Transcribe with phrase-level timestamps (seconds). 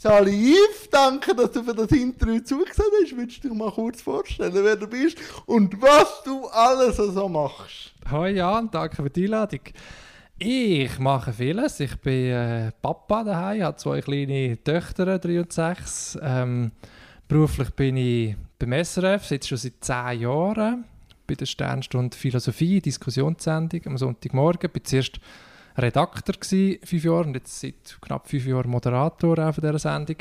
[0.00, 3.16] Sali Yves, danke, dass du für das Interview zugesehen hast.
[3.16, 7.92] Würdest du dir mal kurz vorstellen, wer du bist und was du alles so machst?
[8.08, 9.58] Hallo Jan, danke für die Einladung.
[10.38, 11.80] Ich mache vieles.
[11.80, 16.16] Ich bin äh, Papa daheim, habe zwei kleine Töchter, drei und sechs.
[16.22, 16.70] Ähm,
[17.26, 20.84] beruflich bin ich beim SRF, sitze schon seit zehn Jahren
[21.26, 24.70] bei der Sternstunde Philosophie, Diskussionssendung am Sonntagmorgen.
[24.70, 25.18] Bin zuerst
[25.78, 30.16] Redakteur gewesen, fünf Jahre und jetzt seit knapp fünf Jahren Moderator auch von dieser Sendung.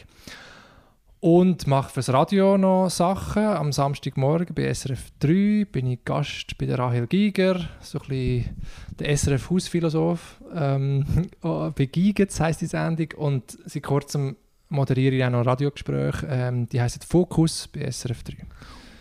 [1.20, 3.44] Und mache fürs Radio noch Sachen.
[3.44, 8.56] Am Samstagmorgen bei SRF 3 bin ich Gast bei der Rahel Giger, so ein bisschen
[9.00, 10.40] der SRF Hausphilosoph.
[10.54, 11.06] Ähm,
[11.42, 13.08] oh, bei Gigetz heisst die Sendung.
[13.18, 14.36] Und seit kurzem
[14.70, 16.28] moderiere ich auch noch Radiogespräche.
[16.30, 18.36] Ähm, die heißen Fokus bei SRF 3.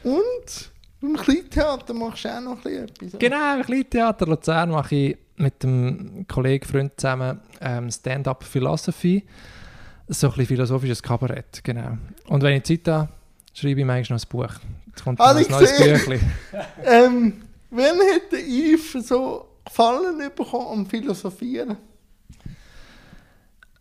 [0.04, 3.18] Und beim Kleintheater machst du auch noch etwas?
[3.18, 9.24] Genau, im Kleintheater Luzern mache ich mit einem Kollegen, Freund zusammen ähm, Stand-up Philosophy.
[10.08, 11.98] So ein bisschen philosophisches Kabarett, genau.
[12.28, 13.08] Und wenn ich Zeit habe,
[13.52, 14.60] schreibe ich manchmal noch ein Buch.
[14.86, 15.76] Jetzt kommt Ah, ein neues.
[15.78, 16.32] Büchlein.
[16.84, 21.76] ähm, wann hat der Yves so Gefallen bekommen am Philosophieren?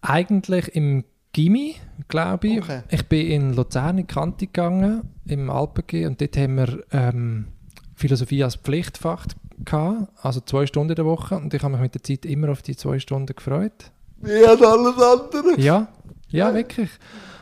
[0.02, 1.03] Eigentlich im
[1.36, 1.75] Gimmi,
[2.08, 2.61] glaube ich.
[2.61, 2.83] Okay.
[2.89, 7.47] Ich bin in Luzern in die Kante gegangen, im Alpengeh, und dort haben wir ähm,
[7.94, 9.28] Philosophie als Pflichtfach
[9.66, 11.36] gehabt, also zwei Stunden in der Woche.
[11.36, 13.91] Und ich habe mich mit der Zeit immer auf die zwei Stunden gefreut.
[14.22, 15.59] Wie hat alles andere?
[15.59, 15.89] Ja,
[16.30, 16.89] ja, wirklich.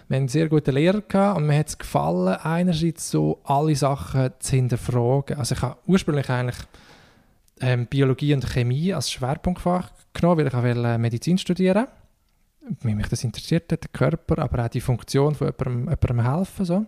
[0.07, 3.75] Wir hatten einen sehr guten Lehrer gehabt und mir hat es gefallen, einerseits so alle
[3.75, 5.37] Sachen zu hinterfragen.
[5.37, 6.57] Also ich habe ursprünglich eigentlich
[7.61, 12.02] ähm, Biologie und Chemie als Schwerpunktfach genommen, weil ich auch wollte, äh, Medizin studieren Weil
[12.83, 16.65] mich das interessiert hat, der Körper, aber auch die Funktion von jemandem, jemandem helfen.
[16.65, 16.85] So.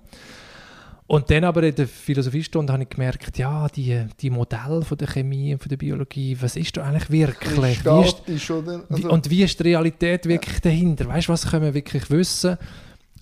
[1.08, 5.08] Und dann aber in der Philosophiestunde habe ich gemerkt, ja, die, die Modelle von der
[5.08, 7.86] Chemie und von der Biologie, was ist da eigentlich wirklich?
[7.86, 8.40] Wie ist, wie,
[8.90, 11.08] Also, und wie ist die Realität wirklich dahinter?
[11.08, 12.58] Weißt du, was können wir wirklich wissen?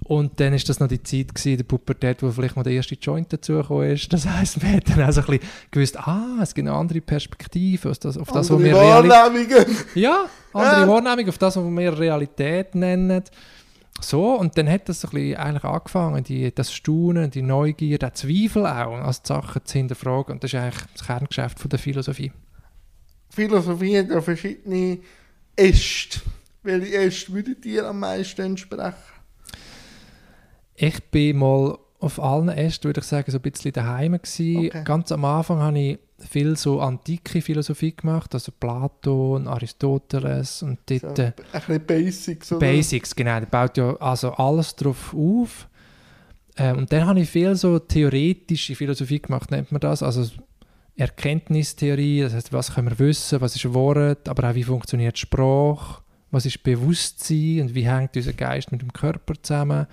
[0.06, 2.96] Und dann ist das noch die Zeit gewesen, der Pubertät, wo vielleicht mal der erste
[2.96, 4.12] Joint dazugekommen ist.
[4.12, 7.02] Das heisst, wir haben dann auch so ein bisschen gewusst, ah, es gibt eine andere
[7.02, 9.12] Perspektive auf das, auf das was wir Realität...
[9.12, 9.78] Wahrnehmungen.
[9.96, 10.88] Ja, andere Ja.
[10.88, 13.24] Wahrnehmung auf das, was wir Realität nennen.
[14.02, 17.98] So, und dann hat das so ein bisschen eigentlich angefangen, die, das Staunen, die Neugier,
[17.98, 20.34] der Zweifel auch, als die Sachen zu hinterfragen.
[20.34, 22.32] Und das ist eigentlich das Kerngeschäft von der Philosophie.
[23.30, 25.00] Philosophie hat ja verschiedene
[25.56, 26.20] Äste.
[26.64, 29.13] Welche Äste würden dir am meisten entsprechen?
[30.76, 34.68] Ich bin mal auf allen Ästen, würde ich sagen, so ein bisschen daheim gewesen.
[34.68, 34.84] Okay.
[34.84, 41.00] Ganz am Anfang habe ich viel so antike Philosophie gemacht, also Platon, Aristoteles und So,
[41.00, 42.60] dort äh, ein bisschen Basics, oder?
[42.60, 43.40] Basics, genau.
[43.40, 45.68] Der baut ja also alles drauf auf.
[46.58, 50.04] Ähm, und dann habe ich viel so theoretische Philosophie gemacht, nennt man das.
[50.04, 50.30] Also
[50.96, 56.02] Erkenntnistheorie, das heißt, was können wir wissen, was ist Wort, aber auch wie funktioniert Sprache,
[56.30, 59.88] was ist Bewusstsein und wie hängt unser Geist mit dem Körper zusammen.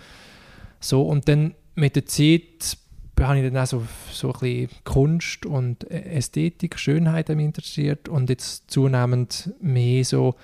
[0.80, 2.76] So, und dann mit der Zeit
[3.20, 8.70] habe ich dann auch so, so ein bisschen Kunst und Ästhetik, Schönheit interessiert und jetzt
[8.70, 10.36] zunehmend mehr so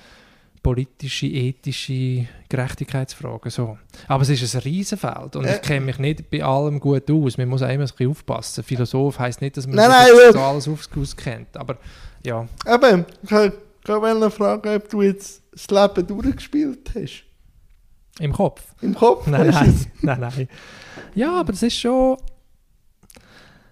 [0.63, 3.51] politische, ethische Gerechtigkeitsfragen.
[3.51, 3.79] So.
[4.09, 5.55] Aber es ist ein Riesenfeld und Äh.
[5.57, 7.39] ich kenne mich nicht bei allem gut aus.
[7.39, 8.65] Man muss auch immer ein bisschen aufpassen.
[8.65, 11.57] Philosoph heisst nicht, dass man Nein, nein, so alles aus- auskennt.
[11.57, 11.79] Aber
[12.25, 17.23] ja, Eben, ich wollte gerade fragen, ob du jetzt das Leben durchgespielt hast.
[18.19, 18.63] Im Kopf.
[18.81, 20.49] Im Kopf Nein, nein, nein, nein.
[21.15, 22.17] Ja, aber es ist schon...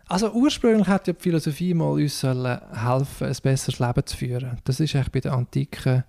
[0.07, 4.59] Also ursprünglich hat ja die Philosophie mal uns helfen, ein besseres Leben zu führen.
[4.65, 6.05] Das ist eigentlich bei den Antiken,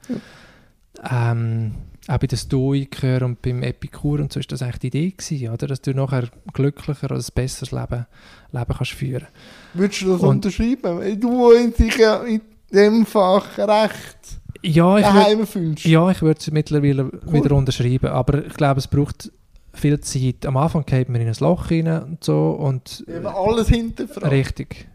[1.09, 1.75] ähm,
[2.07, 5.49] auch bei den Stoikern und beim Epikur und so ist das eigentlich die Idee gewesen,
[5.49, 5.67] oder?
[5.67, 8.05] dass du nachher glücklicher und ein besseres Leben,
[8.51, 9.27] Leben kannst führen.
[9.73, 11.19] Würdest du das Und- unterschreiben?
[11.19, 12.41] Du in sich ja in
[12.71, 14.17] dem Fach recht
[14.65, 15.85] Ja, ich daheim fühlst.
[15.85, 19.31] ja, ich würde es mittlerweile wieder unterschreiben, aber ich glaube, es braucht
[19.73, 20.45] viel Zeit.
[20.45, 24.29] Am Anfang geht man in ein Loch rein und so und Eben alles hinterfragen.
[24.29, 24.87] Richtig.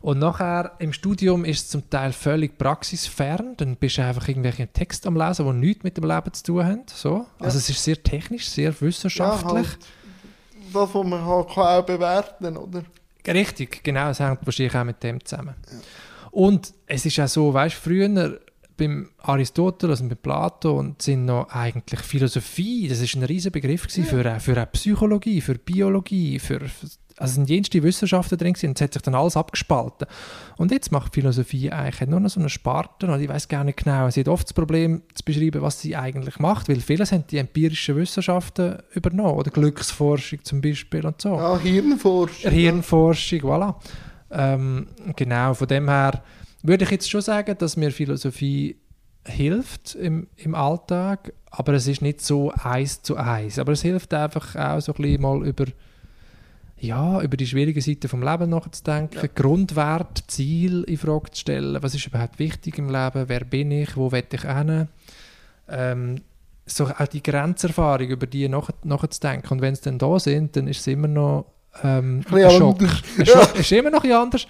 [0.00, 3.54] Und nachher im Studium ist es zum Teil völlig praxisfern.
[3.56, 6.64] Dann bist du einfach irgendwelche Texte am Lesen, die nichts mit dem Leben zu tun
[6.64, 6.80] haben.
[6.86, 7.24] So.
[7.38, 9.54] Also es ist sehr technisch, sehr Ja, wissenschaftlich.
[9.66, 9.78] halt,
[10.72, 12.82] das, was man halt kann auch bewerten oder?
[13.26, 14.10] Richtig, genau.
[14.10, 15.54] Es hängt wahrscheinlich auch mit dem zusammen.
[16.30, 18.38] Und es ist auch so, weißt du, früher
[18.76, 23.82] beim Aristoteles und bei Plato und sind noch eigentlich Philosophie, das ist ein riesen Begriff
[23.82, 28.54] gewesen für, äh, für äh, Psychologie, für Biologie, für, für also sind jenste Wissenschaften drin
[28.54, 30.08] gewesen und es hat sich dann alles abgespalten.
[30.56, 33.84] Und jetzt macht Philosophie eigentlich nur noch so eine Sparte und ich weiß gar nicht
[33.84, 37.24] genau, sie hat oft das Problem zu beschreiben, was sie eigentlich macht, weil vieles haben
[37.30, 41.36] die empirischen Wissenschaften übernommen oder Glücksforschung zum Beispiel und so.
[41.36, 42.50] Ja, Hirnforschung.
[42.50, 43.74] Hirnforschung, voilà.
[44.30, 46.22] Ähm, genau, von dem her
[46.64, 48.76] würde ich jetzt schon sagen, dass mir Philosophie
[49.26, 53.58] hilft im, im Alltag, aber es ist nicht so eins zu eins.
[53.58, 55.66] Aber es hilft einfach auch so ein bisschen mal über,
[56.78, 59.28] ja, über die schwierigen Seiten vom Leben nachzudenken, Ja.
[59.34, 61.82] Grundwert, Ziel in Frage zu stellen.
[61.82, 63.24] Was ist überhaupt wichtig im Leben?
[63.28, 63.96] Wer bin ich?
[63.96, 64.88] Wo will ich hin?
[65.68, 66.16] Ähm,
[66.66, 69.52] so auch die Grenzerfahrung, über die nach, nachzudenken.
[69.52, 71.46] Und wenn sie dann da sind, dann ist es immer noch
[71.82, 72.80] ähm, Ein Schock.
[73.18, 74.46] Ein Schock ist immer noch ein anders.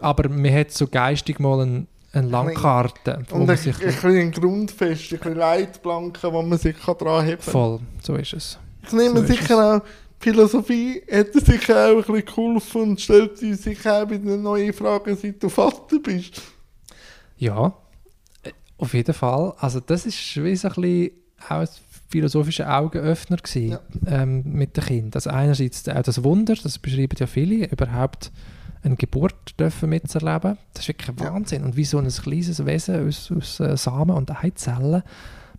[0.00, 3.86] Aber man hat so geistig mal eine, eine Landkarte, wo Und man ein, sich ein
[3.86, 7.52] bisschen Grundfest, ein bisschen Leitplanken, wo man sich dran heben kann.
[7.52, 8.58] voll, so ist es.
[8.86, 9.82] Ich nehme So sicher auch,
[10.18, 14.72] Philosophie hat dir sicher auch ein bisschen geholfen und stellt dir sicher auch wieder neue
[14.72, 16.40] Fragen, seit du Vater bist.
[17.38, 17.72] Ja,
[18.78, 19.54] auf jeden Fall.
[19.58, 21.10] Also das ist wie so ein bisschen
[21.48, 21.68] auch ein
[22.08, 23.80] philosophischer Augenöffner gewesen, Ja.
[24.06, 25.10] ähm, mit den Kindern.
[25.14, 28.30] Also einerseits auch das Wunder, das beschreiben ja viele, überhaupt
[28.86, 30.56] eine Geburt dürfen mitzuerleben.
[30.72, 31.18] Das ist wirklich.
[31.20, 31.64] Wahnsinn.
[31.64, 35.02] Und wie so ein kleines Wesen aus, aus äh, Samen und Eizellen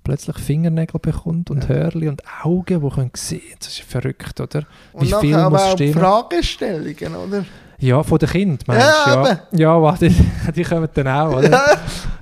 [0.04, 1.70] plötzlich Fingernägel bekommt und Ja.
[1.76, 3.42] Hörli und Augen, die können sehen.
[3.60, 4.64] Das ist verrückt, oder?
[4.94, 5.94] Und Wie nachher viel muss auch stimmen?
[5.94, 7.46] Fragestellungen, oder?
[7.80, 9.30] Ja, von den Kindern, meinst Ja, du?
[9.30, 10.10] Ja, ja warte,
[10.56, 11.52] die kommen dann auch, oder?
[11.52, 11.66] Ja.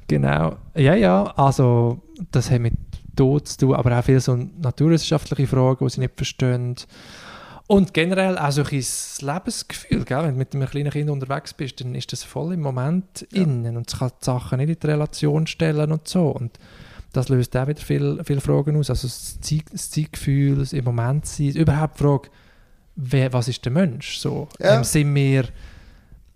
[0.08, 0.56] Genau.
[0.76, 2.74] Ja, ja, also das hat mit
[3.16, 6.76] Tod zu tun, aber auch viele so naturwissenschaftliche Fragen, die sie nicht verstehen.
[7.68, 10.24] Und generell auch so ein Lebensgefühl, gell?
[10.24, 13.42] wenn du mit einem kleinen Kind unterwegs bist, dann ist das voll im Moment Ja.
[13.42, 16.28] innen und es kann die Sachen nicht in die Relation stellen und so.
[16.30, 16.60] Und
[17.14, 18.90] das löst auch wieder viele viel Fragen aus.
[18.92, 22.30] Also das, Zeit, das Zeitgefühl, das im Moment sein, überhaupt die Frage,
[22.98, 24.20] wer, was ist der Mensch?
[24.20, 24.78] So, Ja.
[24.78, 25.46] ähm, sind wir,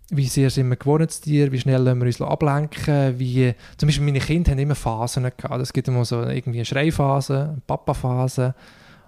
[0.09, 3.85] wie sehr sind wir gewohnt zu dir, wie schnell lassen wir uns ablenken, wie, zum
[3.87, 5.61] Beispiel meine Kinder haben immer Phasen gehabt.
[5.61, 8.55] Es gibt immer so irgendwie eine Schreiphase, eine Papaphase.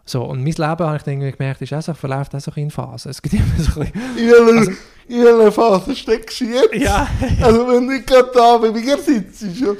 [0.05, 2.71] So, und mein Leben, habe ich irgendwie gemerkt, ist auch so, verläuft auch so in
[2.71, 3.11] Phasen.
[3.11, 4.17] Es gibt immer so ein bisschen...
[4.17, 4.71] In welcher, Also-
[5.45, 6.73] in Phase steckst du jetzt?
[6.75, 7.07] Ja,
[7.41, 9.73] Also wenn du gerade da bei mir sitzt, ja.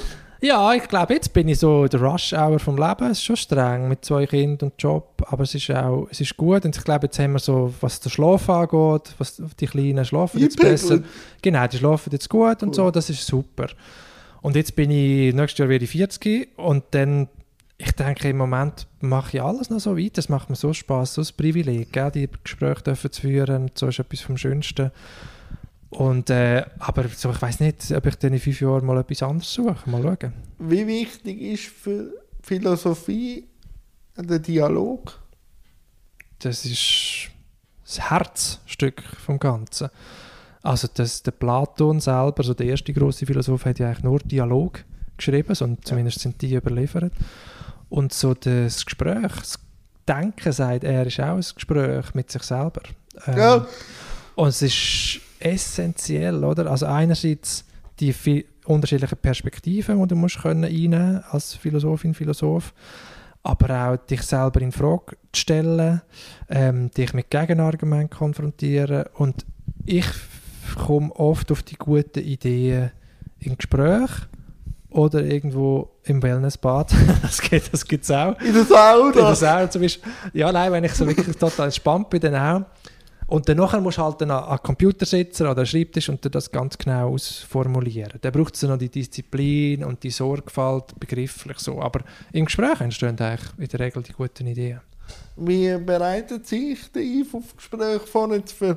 [0.44, 3.04] Ja, ich glaube, jetzt bin ich so der Rush-Hour vom Leben.
[3.04, 6.36] Es ist schon streng mit zwei Kindern und Job, aber es ist auch es ist
[6.36, 6.64] gut.
[6.64, 10.40] Und ich glaube, jetzt haben wir so, was den Schlaf angeht, was die Kleinen schlafen
[10.40, 10.98] jetzt besser.
[11.40, 12.74] Genau, die schlafen jetzt gut und Cool.
[12.74, 13.68] so, das ist super.
[14.40, 17.28] Und jetzt bin ich, nächstes Jahr werde ich 40 und dann,
[17.78, 20.18] ich denke, im Moment mache ich alles noch so weiter.
[20.18, 22.10] Es macht mir so Spaß, so ein Privileg, gell?
[22.10, 24.90] die Gespräche dürfen zu führen, so ist etwas vom Schönsten.
[25.90, 29.22] Und, äh, aber so, ich weiß nicht, ob ich dann in fünf Jahren mal etwas
[29.22, 29.90] anderes suche.
[29.90, 30.32] Mal schauen.
[30.58, 33.46] Wie wichtig ist für Philosophie
[34.16, 35.20] der Dialog?
[36.38, 37.30] Das ist
[37.84, 39.90] das Herzstück vom Ganzen.
[40.62, 44.84] Also das, der Platon selber, also der erste große Philosoph, hat ja eigentlich nur Dialog
[45.16, 47.12] geschrieben, so, zumindest sind die überliefert.
[47.88, 49.58] Und so das Gespräch, das
[50.08, 52.82] Denken, sagt er, ist auch ein Gespräch mit sich selber.
[53.26, 53.66] Ähm, Ja.
[54.34, 56.70] Und es ist essentiell, oder?
[56.70, 57.64] Also einerseits
[58.00, 62.72] die vi- unterschiedlichen Perspektiven, die du musst können einnehmen als Philosophin, Philosoph,
[63.42, 66.00] aber auch dich selber in Frage zu stellen,
[66.48, 69.44] ähm, dich mit Gegenargumenten konfrontieren und
[69.84, 70.06] ich
[70.76, 72.92] komme oft auf die guten Ideen
[73.40, 74.10] in Gespräch
[74.92, 76.92] oder irgendwo im Wellnessbad.
[77.22, 78.40] das gibt es das auch.
[78.40, 79.08] In der Sauna?
[79.08, 80.12] In der Sauna zum Beispiel.
[80.32, 82.66] Ja, nein, wenn ich so wirklich total entspannt bin, dann auch.
[83.32, 86.50] Und dann nachher musst du halt dann an an Computer sitzen oder Schreibtisch und das
[86.50, 88.18] ganz genau ausformulieren.
[88.20, 91.80] Dann braucht es noch die Disziplin und die Sorgfalt, begrifflich so.
[91.80, 92.00] Aber
[92.32, 94.80] im Gespräch entstehen eigentlich in der Regel die guten Ideen.
[95.36, 98.76] Wie bereitet sich der Yves auf Gespräch vor jetzt für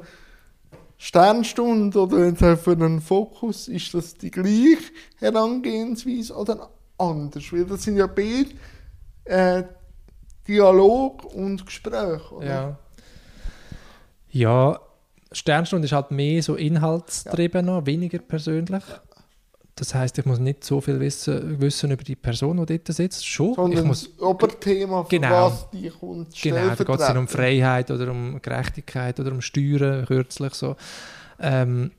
[0.97, 3.67] Sternstunde oder jetzt für einen Fokus?
[3.67, 7.51] Ist das die gleiche Herangehensweise oder anders?
[7.51, 8.49] Weil das sind ja beide
[9.25, 9.63] äh,
[10.47, 12.31] Dialog und Gespräch.
[12.31, 12.45] Oder?
[12.45, 12.79] Ja.
[14.29, 14.79] Ja,
[15.31, 18.83] Sternstunde ist halt mehr so inhaltstrieben noch, weniger persönlich.
[19.77, 23.27] Das heißt, ich muss nicht so viel wissen, wissen über die Person, die dort sitzt.
[23.27, 23.49] Schon.
[23.49, 25.47] ich Sondern muss, das Oberthema, für Genau.
[25.47, 27.27] was die kommt, genau, da geht es um.
[27.27, 30.77] Freiheit oder um Gerechtigkeit oder um Steuern, kürzlich so.
[31.39, 31.91] Ähm,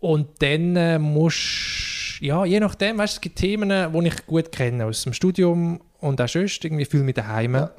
[0.00, 4.86] und dann äh, musst ja, je nachdem, weißt, es gibt Themen, die ich gut kenne
[4.86, 7.54] aus dem Studium und auch sonst, irgendwie fühle ich mich daheim.
[7.54, 7.70] Ja.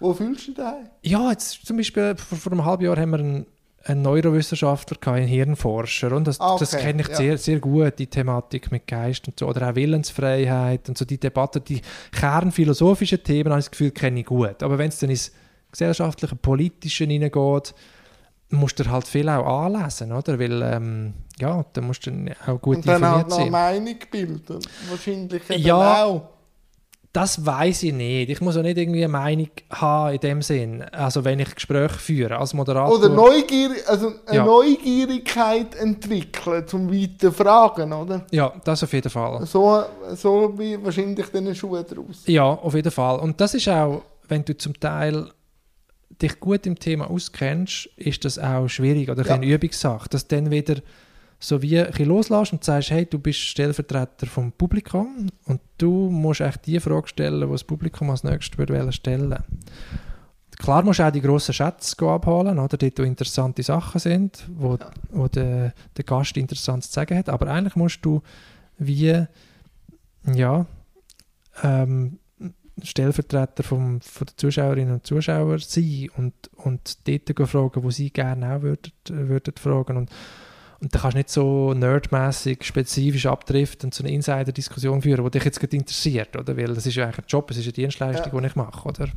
[0.00, 0.90] Wo fühlst du dich daheim?
[1.02, 3.46] Ja, jetzt zum Beispiel vor, vor einem halben Jahr haben wir einen,
[3.84, 6.12] einen Neurowissenschaftler, gehabt, einen Hirnforscher.
[6.12, 7.14] Und das, Ah, das okay, kenne ich ja.
[7.16, 9.46] sehr, sehr gut, die Thematik mit Geist und so.
[9.48, 11.80] Oder auch Willensfreiheit und so die Debatte, die
[12.12, 14.62] kernphilosophischen Themen, habe ich das Gefühl, kenne ich gut.
[14.62, 15.32] Aber wenn es dann ins
[15.70, 17.74] gesellschaftliche, politische hineingeht,
[18.50, 20.38] musst du halt viel auch anlesen, oder?
[20.38, 22.10] Weil, ähm, ja, da musst du
[22.46, 23.50] auch gut Und dann halt informiert noch eine sein.
[23.84, 24.58] Meinung bilden.
[24.90, 26.04] Wahrscheinlich eben Ja.
[26.04, 26.28] auch.
[27.14, 28.30] Das weiß ich nicht.
[28.30, 30.82] Ich muss auch nicht irgendwie eine Meinung haben in dem Sinn.
[30.92, 32.98] Also wenn ich Gespräche führe als Moderator.
[32.98, 34.44] Oder Neugier, also eine Ja.
[34.46, 38.24] Neugierigkeit entwickeln zum weiter Fragen, oder?
[38.30, 39.44] Ja, das auf jeden Fall.
[39.46, 39.82] So,
[40.14, 42.22] so wie wahrscheinlich den Schuhe draus.
[42.26, 43.20] Ja, auf jeden Fall.
[43.20, 45.28] Und das ist auch, wenn du zum Teil
[46.22, 49.34] dich gut im Thema auskennst, ist das auch schwierig oder Ja.
[49.34, 50.76] eine Übungssache, dass dann wieder
[51.42, 56.08] so wie ein bisschen loslässt und sagst, hey, du bist Stellvertreter vom Publikum und du
[56.08, 59.36] musst echt die Frage stellen, die das Publikum als nächstes würde stellen.
[60.58, 64.78] Klar musst du auch die grossen Schätze abholen, oder, dort wo interessante Sachen sind, wo,
[65.10, 68.22] wo der, der Gast interessant zu sagen hat, aber eigentlich musst du
[68.78, 69.26] wie,
[70.32, 70.66] ja,
[71.64, 72.18] ähm,
[72.80, 78.54] Stellvertreter vom, von den Zuschauerinnen und Zuschauern sein und, und dort fragen, wo sie gerne
[78.54, 79.96] auch würden, würden fragen.
[79.96, 80.10] Und,
[80.82, 85.30] und da kannst du nicht so nerdmäßig spezifisch abdriften und so eine Insider-Diskussion führen, die
[85.30, 86.56] dich jetzt gerade interessiert, oder?
[86.56, 88.40] Weil das ist ja eigentlich ein Job, es ist eine Dienstleistung, Ja.
[88.40, 89.08] die ich mache, oder?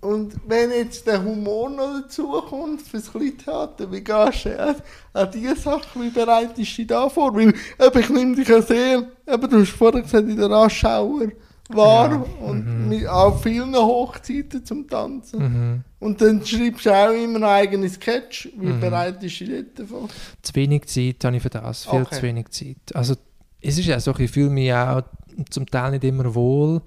[0.00, 4.74] Und wenn jetzt der Humor noch dazu kommt fürs Kleintheater, wie gehst du an,
[5.12, 7.32] an diese Sachen, wie bereitest du dich da vor?
[7.34, 11.28] Weil eben, ich nehme dich ja sehr, eben, du hast vorher gesagt, in der Raschauer
[11.74, 12.88] war Ja, und mhm.
[12.88, 15.40] mit, auf vielen Hochzeiten zum Tanzen.
[15.42, 15.84] Mhm.
[16.00, 18.48] Und dann schreibst du auch immer einen eigenen Sketch.
[18.58, 18.80] Wie Mhm.
[18.80, 20.08] bereitest du dich vor?
[20.42, 22.16] Zu wenig Zeit habe ich für das, viel Okay.
[22.16, 22.94] zu wenig Zeit.
[22.94, 23.14] Also
[23.60, 25.02] es ist ja so, ich fühle mich auch
[25.50, 26.82] zum Teil nicht immer wohl.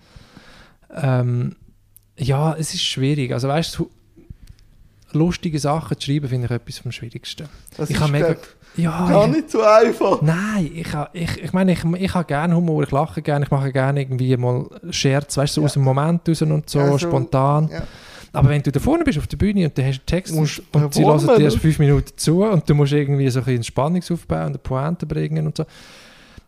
[0.93, 1.55] Ähm,
[2.17, 3.33] ja, es ist schwierig.
[3.33, 3.89] Also weißt du,
[5.13, 7.47] lustige Sachen zu schreiben, finde ich etwas vom Schwierigsten.
[7.77, 8.35] Das Ich habe mega-
[8.77, 10.21] Ja, gar ich, nicht so einfach.
[10.21, 13.71] nein, ich, ich, ich meine, ich, ich habe gerne Humor, ich lache gerne, ich mache
[13.71, 15.65] gerne irgendwie mal Scherz, weißt du, so Ja.
[15.67, 17.69] aus dem Moment raus und so, Ja, spontan.
[17.71, 17.83] Ja.
[18.33, 20.61] Aber wenn du da vorne bist auf der Bühne und du hast einen Text Musst
[20.73, 23.63] und sie hören dir erst fünf Minuten zu und du musst irgendwie so ein bisschen
[23.63, 25.65] Spannungsaufbau und eine Pointe bringen und so.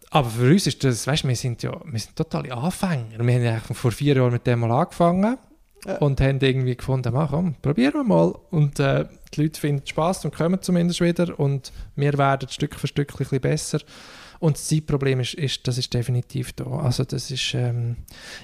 [0.10, 3.06] Aber für uns ist das, weißt du, wir sind ja wir sind totale Anfänger.
[3.20, 5.38] Wir haben ja eigentlich vor vier Jahren mit dem mal angefangen
[5.86, 5.98] Ja.
[6.00, 8.34] und haben irgendwie gefunden, mach, komm, probieren wir mal.
[8.50, 12.88] Und äh, die Leute finden Spaß und kommen zumindest wieder und wir werden Stück für
[12.88, 13.80] Stück ein bisschen besser.
[14.40, 16.66] Und das Zeitproblem ist, ist, das ist definitiv da.
[16.66, 17.96] Also das ist, ähm,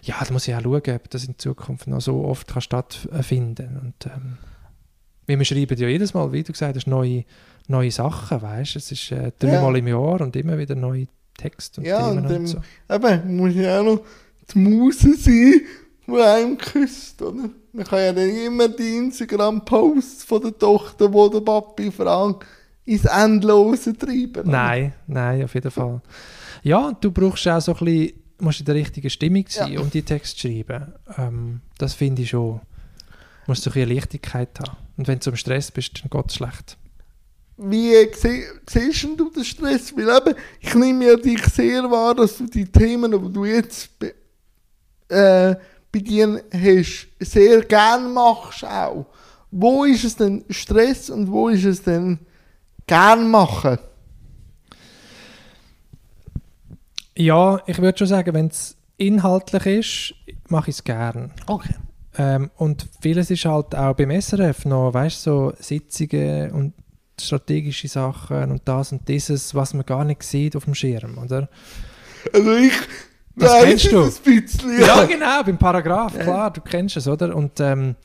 [0.02, 3.80] ja, da muss ich auch schauen, ob das in Zukunft noch so oft kann stattfinden
[3.82, 4.38] Und ähm,
[5.28, 7.26] wir schreiben ja jedes Mal, wie du gesagt hast, neue,
[7.68, 9.80] neue Sachen, weißt Es ist äh, dreimal Ja.
[9.80, 12.62] im Jahr und immer wieder neue Texte und Ja, Themen und und, so.
[12.92, 14.02] Eben, muss ja auch noch
[14.54, 15.62] die Muse sein,
[16.08, 17.50] die einem küsst, oder?
[17.72, 22.46] Man kann ja dann immer die Instagram-Posts von der Tochter, wo der Papi fragt,
[22.86, 24.42] ins Endlose treiben.
[24.44, 24.52] oder?
[24.52, 26.02] Nein, nein, auf jeden Fall.
[26.64, 29.80] Ja, du brauchst auch so ein bisschen, musst in der richtigen Stimmung sein, Ja.
[29.82, 30.94] um die Texte zu schreiben.
[31.18, 32.60] Ähm, das finde ich schon.
[33.46, 34.78] Du musst so ein bisschen Leichtigkeit haben.
[34.98, 36.78] Und wenn du im Stress bist, dann geht es schlecht.
[37.58, 39.96] Wie sie- siehst du den Stress?
[39.96, 43.90] Weil eben, ich nehme ja dich sehr wahr, dass du die Themen, die du jetzt
[45.10, 45.56] äh,
[45.94, 49.06] bei dir hast, sehr gern machst auch.
[49.52, 52.20] Wo ist es denn Stress und wo ist es denn
[52.88, 53.78] gern machen?
[57.16, 60.14] Ja, ich würde schon sagen, wenn es inhaltlich ist,
[60.50, 61.32] mache ich es gern.
[61.46, 61.76] Okay.
[62.18, 66.74] Ähm, und vieles ist halt auch beim SRF noch, weißt du, so Sitzungen und
[67.22, 71.50] strategische Sachen und das und dieses, was man gar nicht sieht auf dem Schirm, oder?
[72.34, 72.74] Also ich
[73.36, 74.04] Das weiss kennst du.
[74.04, 74.82] ein bisschen.
[74.82, 77.36] Ja, genau, beim Paragraph, klar, du kennst es, oder?
[77.36, 77.96] Und ähm,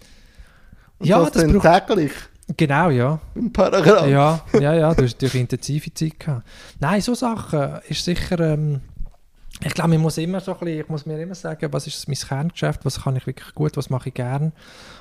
[0.99, 1.87] Und ja, das, das braucht...
[1.87, 2.13] täglich
[2.57, 3.21] Genau, ja.
[3.35, 4.07] im Paragraph.
[4.07, 6.47] Ja, ja, ja, du hast durch intensive Zeit gehabt.
[6.81, 8.41] Nein, so Sachen ist sicher...
[8.41, 8.81] Ähm,
[9.61, 12.07] ich glaube, man muss immer so ein bisschen, ich muss mir immer sagen, was ist
[12.07, 14.53] mein Kerngeschäft, was kann ich wirklich gut, was mache ich gern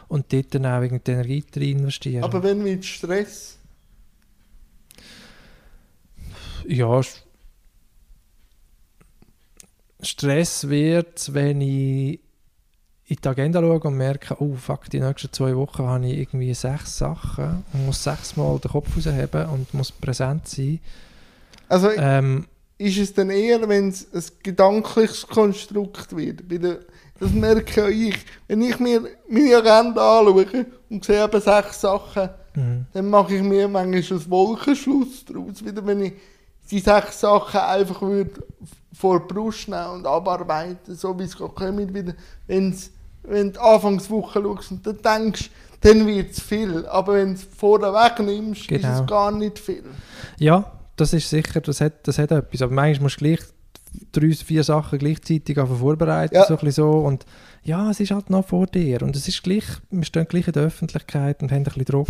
[0.08, 2.24] und dort dann auch irgendwie die Energie drin investieren.
[2.24, 3.60] Aber wenn mit Stress.
[6.68, 7.02] ja,
[10.08, 12.20] Stress wird, wenn ich
[13.10, 16.54] in die Agenda schaue und merke, oh fuck, die nächsten zwei Wochen habe ich irgendwie
[16.54, 20.80] sechs Sachen und muss sechsmal den Kopf rausheben und muss präsent sein.
[21.70, 22.46] Also Ähm,
[22.78, 26.48] ist es dann eher, wenn es ein gedankliches Konstrukt wird.
[26.48, 26.80] Bei der,
[27.20, 28.16] das merke ich.
[28.48, 32.86] Wenn ich mir meine Agenda anschaue und sehe eben sechs Sachen, mhm.
[32.94, 35.66] dann mache ich mir manchmal einen Wolkenschluss daraus.
[35.66, 36.14] Wieder wenn ich
[36.70, 38.44] die sechs Sachen einfach würde
[38.98, 41.94] vor die Brust nehmen und abarbeiten, so wie es kommt.
[41.94, 42.14] Wieder,
[42.48, 42.92] wenn's,
[43.24, 45.50] wenn du Anfangswoche schaust und dann denkst,
[45.82, 46.86] dann wird es viel.
[46.88, 49.02] Aber wenn du es vorher wegnimmst, ist Genau.
[49.02, 49.84] es gar nicht viel.
[50.40, 52.62] Ja, das ist sicher, das hat, das hat etwas.
[52.62, 53.40] Aber manchmal musst du gleich
[54.12, 56.46] drei, vier Sachen gleichzeitig vorbereiten, Ja.
[56.46, 56.90] so ein bisschen so.
[57.00, 57.26] Und
[57.64, 59.02] ja, es ist halt noch vor dir.
[59.04, 62.08] Und es ist gleich, wir stehen gleich in der Öffentlichkeit und haben ein bisschen Druck.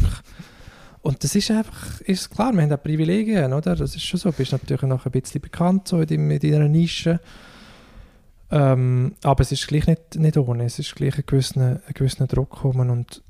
[1.02, 3.76] Und das ist einfach, ist klar, wir haben auch Privilegien, oder?
[3.76, 4.32] Das ist schon so.
[4.32, 7.20] Du bist natürlich noch ein bisschen bekannt so in, deiner Nische.
[8.50, 12.28] Ähm, aber es ist gleich nicht, nicht ohne, es ist gleich ein gewisser, ein gewisser
[12.28, 13.22] Druck gekommen und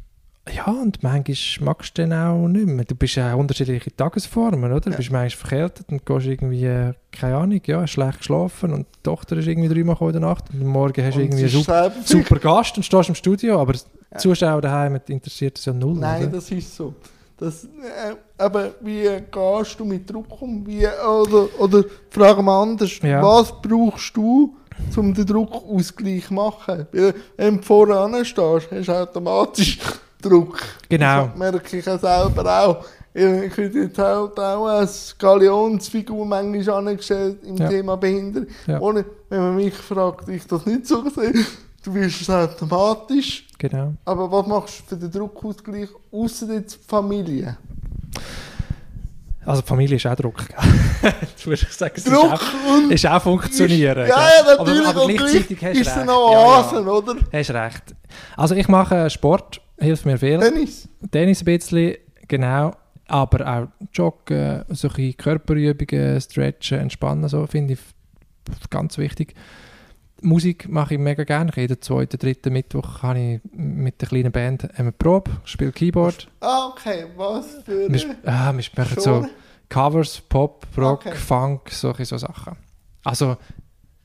[0.54, 2.86] ja, und manchmal magst du dann auch nicht mehr.
[2.86, 4.92] Du bist ja auch unterschiedliche Tagesformen, oder?
[4.92, 8.88] Du bist manchmal verkältet und gehst irgendwie, äh, keine Ahnung, ja, hast schlecht geschlafen und
[8.88, 11.50] die Tochter ist irgendwie dreimal in der Nacht und am Morgen hast du irgendwie einen
[11.50, 14.18] super, super Gast und stehst im Studio, aber Ja.
[14.20, 16.00] Zuschauer daheim interessiert es ja null.
[16.00, 16.34] Nein, oder?
[16.34, 16.94] das ist so.
[17.40, 20.66] Das, äh, aber wie gehst du mit Druck um?
[20.66, 23.22] Wie, oder, oder frage mal anders, Ja.
[23.22, 24.56] was brauchst du,
[24.96, 26.88] um den Druckausgleich zu machen?
[26.92, 29.78] Weil, wenn du vorne stehst, hast du automatisch
[30.22, 30.60] Druck.
[30.90, 31.28] Genau.
[31.28, 32.86] Das merke ich ja selber auch.
[33.14, 37.68] Ich bin jetzt halt auch als Galionsfigur manchmal angestellt im Ja.
[37.68, 38.48] Thema Behinderung.
[38.68, 38.80] Ja.
[38.80, 41.34] Ohne, wenn man mich fragt, ich das nicht so sehe.
[41.84, 43.47] Du wirst es automatisch.
[43.58, 43.94] Genau.
[44.06, 47.58] Aber was machst du für den Druckausgleich, außer jetzt Familie?
[49.48, 50.38] Also die Familie ist auch Druck.
[50.38, 51.14] gell?
[51.44, 52.92] du musst sagen, es ist Druck auch, und...
[52.92, 54.06] ist auch funktionieren.
[54.06, 54.16] ja, gell?
[54.16, 54.88] ja, natürlich.
[54.88, 56.06] Aber, aber gleichzeitig gleich hast du ist recht.
[56.06, 56.60] noch Ja, ja.
[56.60, 57.16] Oasen, oder?
[57.32, 57.96] Hast recht.
[58.36, 60.40] Also ich mache Sport, hilft mir viel.
[60.40, 60.90] Tennis.
[61.10, 61.96] Tennis ein bisschen,
[62.28, 62.74] genau.
[63.08, 67.80] Aber auch Joggen, so ein bisschen Körperübungen, Stretchen, Entspannen, so finde ich
[68.70, 69.34] ganz wichtig.
[70.22, 71.52] Musik mache ich mega gerne.
[71.56, 76.28] Jeden zweiten, dritten Mittwoch habe ich mit der kleinen Band eine Probe, spiele Keyboard.
[76.40, 77.06] Ah, okay.
[77.16, 77.88] Was für...
[77.92, 79.28] Wir, sp- ah, wir machen so?
[79.70, 81.16] Covers, Pop, Rock, Okay.
[81.16, 82.56] Funk, solche so Sachen.
[83.04, 83.38] Also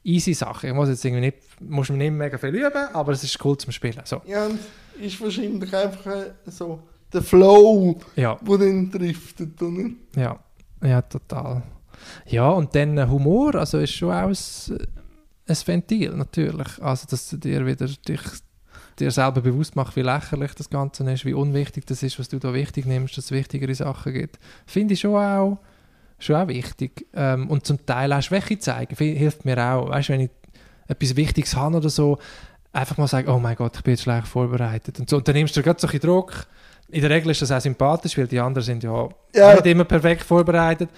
[0.04, 0.69] easy Sachen.
[0.71, 3.57] Ich muss jetzt irgendwie nicht, muss mir nicht mega viel üben, aber es ist cool
[3.57, 4.00] zum Spielen.
[4.04, 4.21] So.
[4.26, 4.59] Ja, und
[5.00, 6.81] ist wahrscheinlich einfach äh, so
[7.12, 9.85] der Flow, Ja, der dann driftet, oder?
[10.16, 10.38] ja,
[10.83, 11.62] ja, total.
[12.26, 14.37] Ja, und dann Humor, also ist schon auch ein,
[15.52, 16.80] ein Ventil, natürlich.
[16.82, 18.21] Also, dass du dir wieder dich,
[18.99, 22.38] dir selber bewusst machst, wie lächerlich das Ganze ist, wie unwichtig das ist, was du
[22.38, 24.38] da wichtig nimmst, dass es wichtigere Sachen gibt.
[24.66, 25.59] Finde ich schon auch,
[26.18, 27.06] schon auch wichtig.
[27.14, 29.88] Ähm, und zum Teil auch Schwäche zeigen, hilft mir auch.
[29.88, 30.30] Weißt du, wenn ich
[30.88, 32.18] etwas Wichtiges habe oder so,
[32.73, 34.99] einfach mal sagen, oh mein Gott, ich bin jetzt schlecht vorbereitet.
[34.99, 36.47] Und, so, und dann nimmst du gerade so ein bisschen Druck.
[36.88, 39.54] In der Regel ist das auch sympathisch, weil die anderen sind ja, Ja.
[39.54, 40.90] nicht immer perfekt vorbereitet.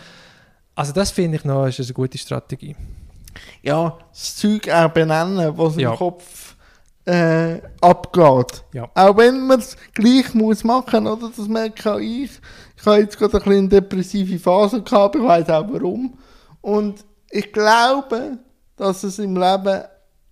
[0.75, 2.75] Also das finde ich noch ist eine gute Strategie.
[3.63, 5.91] Ja, das Zeug auch benennen, was Ja.
[5.93, 6.55] im Kopf
[7.07, 8.65] äh, abgeht.
[8.73, 8.89] Ja.
[8.95, 11.31] Auch wenn man es gleich muss machen, oder?
[11.37, 12.31] Das merke auch ich.
[12.77, 16.19] Ich habe jetzt gerade ein bisschen eine depressive Phase gehabt, ich weiß auch warum.
[16.61, 18.39] Und ich glaube,
[18.77, 19.83] dass es im Leben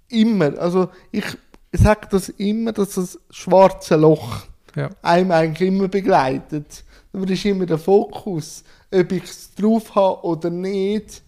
[0.09, 1.25] immer, also ich
[1.73, 4.43] sage das immer, dass das schwarze Loch
[4.75, 4.88] Ja.
[5.03, 6.85] einem eigentlich immer begleitet.
[7.12, 11.23] Aber ist immer der Fokus, ob ich es drauf habe oder nicht,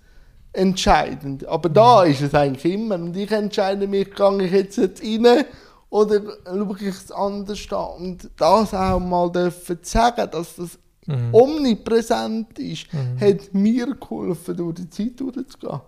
[0.55, 1.47] entscheidend.
[1.47, 2.95] Aber da ist es eigentlich immer.
[2.97, 5.45] Und ich entscheide mich, gehe ich jetzt, jetzt rein
[5.91, 7.87] oder schaue ich es anders an.
[7.99, 11.35] Und das auch mal dürfen zu sagen, dass das Mhm.
[11.35, 12.87] omnipräsent ist,
[13.21, 15.81] hat mir geholfen, durch die Zeit durchzugehen.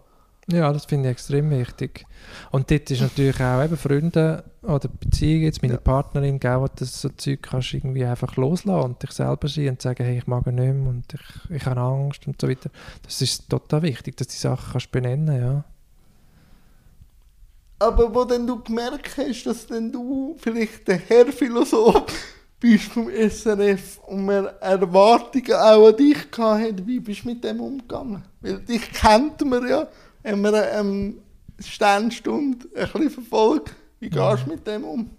[0.49, 2.07] Ja, das finde ich extrem wichtig.
[2.53, 5.81] Und dort ist natürlich auch eben Freunde oder Beziehungen, jetzt meine Ja.
[5.81, 9.83] Partnerin, gell, wo das so Zeug kannst irgendwie einfach loslassen und dich selber sein und
[9.83, 12.71] sagen, hey, ich mag nicht mehr und ich, ich habe Angst und so weiter.
[13.03, 15.65] Das ist total wichtig, dass du die Sachen kannst benennen, ja.
[17.79, 22.05] Aber wo denn du gemerkt hast, dass denn du vielleicht der Herr Philosoph
[22.59, 27.45] bist vom SRF und man Erwartungen auch an dich gehabt hat, wie bist du mit
[27.45, 28.25] dem umgegangen?
[28.41, 29.89] Weil dich kennt man ja,
[30.27, 31.13] wenn man eine
[31.61, 33.75] Sternstunde ein bisschen verfolgt.
[34.01, 35.11] Wie gehst du mit dem um?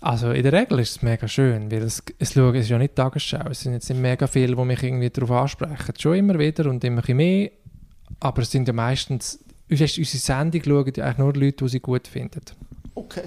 [0.00, 2.78] Also in der Regel ist es mega schön, weil es, es, schauen, es ist ja
[2.78, 5.94] nicht Tagesschau, es sind jetzt nicht mega viele, die mich irgendwie darauf ansprechen.
[5.98, 7.50] Schon immer wieder und immer ein mehr,
[8.20, 9.38] aber es sind ja meistens,
[9.70, 12.42] unsere unsere Sendung schauen ja eigentlich nur Leute, die sie gut finden.
[12.94, 13.22] Okay.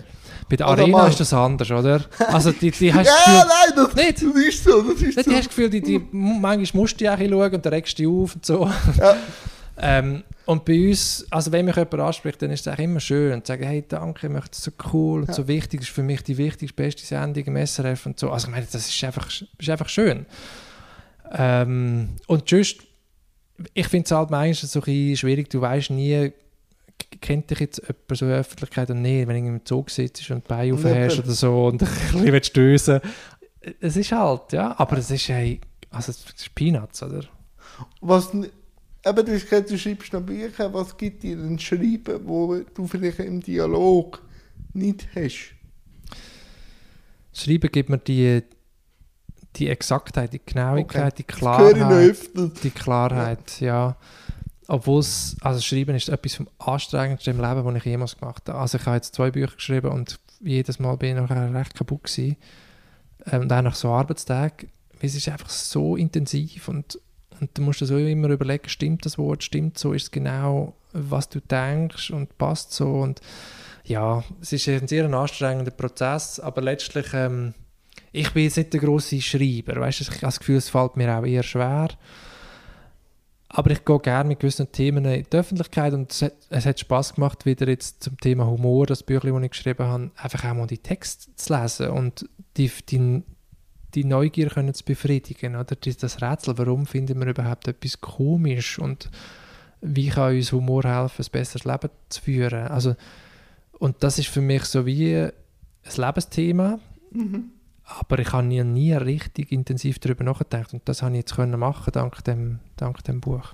[0.48, 2.06] Bei der Oder Arena mal- ist das anders, oder?
[2.28, 4.22] Also die, die hast Ja, das nein, das, Nicht?
[4.24, 5.30] das ist so, das ist Gefühl, so.
[5.30, 7.98] die hast das Gefühl, die, die, manchmal musst du ja auch schauen und dann regst
[8.00, 8.70] du dich auf und so.
[9.00, 9.16] Ja.
[9.82, 13.34] Ähm, und bei uns, also wenn mich jemand anspricht, dann ist es eigentlich immer schön
[13.34, 15.34] und sagen, hey, danke, ich möchte es so cool und Ja.
[15.36, 18.32] so wichtig, das ist für mich die wichtigste, beste Sendung im SRF und so.
[18.32, 20.26] Also ich meine, das ist einfach, ist einfach schön.
[21.32, 22.82] Ähm, und just,
[23.74, 26.32] ich finde es halt manchmal so ein bisschen schwierig, du weißt nie,
[27.22, 30.30] kennt dich jetzt jemand so in der Öffentlichkeit oder nicht, wenn du im Zug sitzt
[30.32, 33.00] und die Beine aufhörst oder so und ein bisschen willst stößen.
[33.80, 35.60] Es ist halt, ja, aber es ist, hey,
[35.92, 37.22] also es ist Peanuts, oder?
[38.02, 38.32] Was,
[39.10, 42.56] n- aber du hast gesagt, du schreibst noch Bücher, was gibt dir ein Schreiben, wo
[42.74, 44.22] du vielleicht im Dialog
[44.74, 45.54] nicht hast?
[47.34, 48.42] Schreiben gibt mir die,
[49.56, 52.64] die Exaktheit, die Genauigkeit, die Das ich noch Klarheit.
[52.64, 53.96] Die Klarheit, ja.
[54.68, 58.60] Obwohl es, also Schreiben ist etwas vom anstrengendsten im Leben, was ich jemals gemacht habe.
[58.60, 62.04] Also ich habe jetzt zwei Bücher geschrieben und jedes Mal bin ich nachher recht kaputt
[62.04, 62.38] gewesen.
[63.26, 64.70] Ähm, und auch nach so Arbeitstagen,
[65.00, 67.00] weil es ist einfach so intensiv und,
[67.40, 70.74] Und du musst dir so immer überlegen, stimmt das Wort, stimmt so, ist es genau,
[70.94, 72.90] was du denkst und passt so.
[72.90, 73.22] Und
[73.84, 77.54] ja, es ist ein sehr anstrengender Prozess, aber letztlich, ähm,
[78.12, 80.98] ich bin jetzt nicht der grosse Schreiber, weißt du, ich habe das Gefühl, es fällt
[80.98, 81.90] mir auch eher schwer.
[83.52, 86.80] Aber ich gehe gerne mit gewissen Themen in die Öffentlichkeit und es hat, es hat
[86.80, 90.54] Spaß gemacht, wieder jetzt zum Thema Humor, das Büchlein, das ich geschrieben habe, einfach auch
[90.54, 93.24] mal die Texte zu lesen und die, die,
[93.96, 95.56] die Neugier können zu befriedigen.
[95.56, 99.10] Oder das Rätsel, warum finden wir überhaupt etwas komisch und
[99.82, 102.68] wie kann uns Humor helfen, ein besseres Leben zu führen.
[102.68, 102.96] Also,
[103.80, 105.32] und das ist für mich so wie ein
[105.96, 106.80] Lebensthema.
[107.12, 107.52] Mhm.
[107.84, 111.60] Aber ich habe nie, nie richtig intensiv darüber nachgedacht und das habe ich jetzt können
[111.60, 113.54] machen dank dem, dank dem Buch.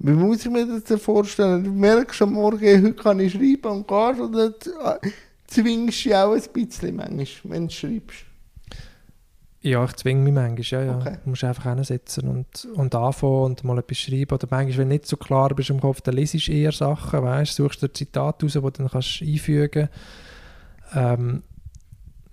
[0.00, 1.62] Wie muss ich mir das vorstellen?
[1.62, 4.52] Du merkst am Morgen, heute kann ich schreiben und gehst oder
[5.46, 8.24] zwingst du auch ein bisschen manchmal, wenn du schreibst?
[9.64, 10.98] Ja, ich zwinge mich manchmal, ja, ja.
[10.98, 11.18] Okay.
[11.22, 14.34] Du musst einfach hinsetzen und, und anfangen und mal etwas schreiben.
[14.34, 17.22] Oder manchmal, wenn du nicht so klar bist im Kopf, dann liest du eher Sachen,
[17.22, 19.92] weißt, suchst dir Zitat raus, die du dann kannst einfügen kannst.
[20.94, 21.42] Ähm,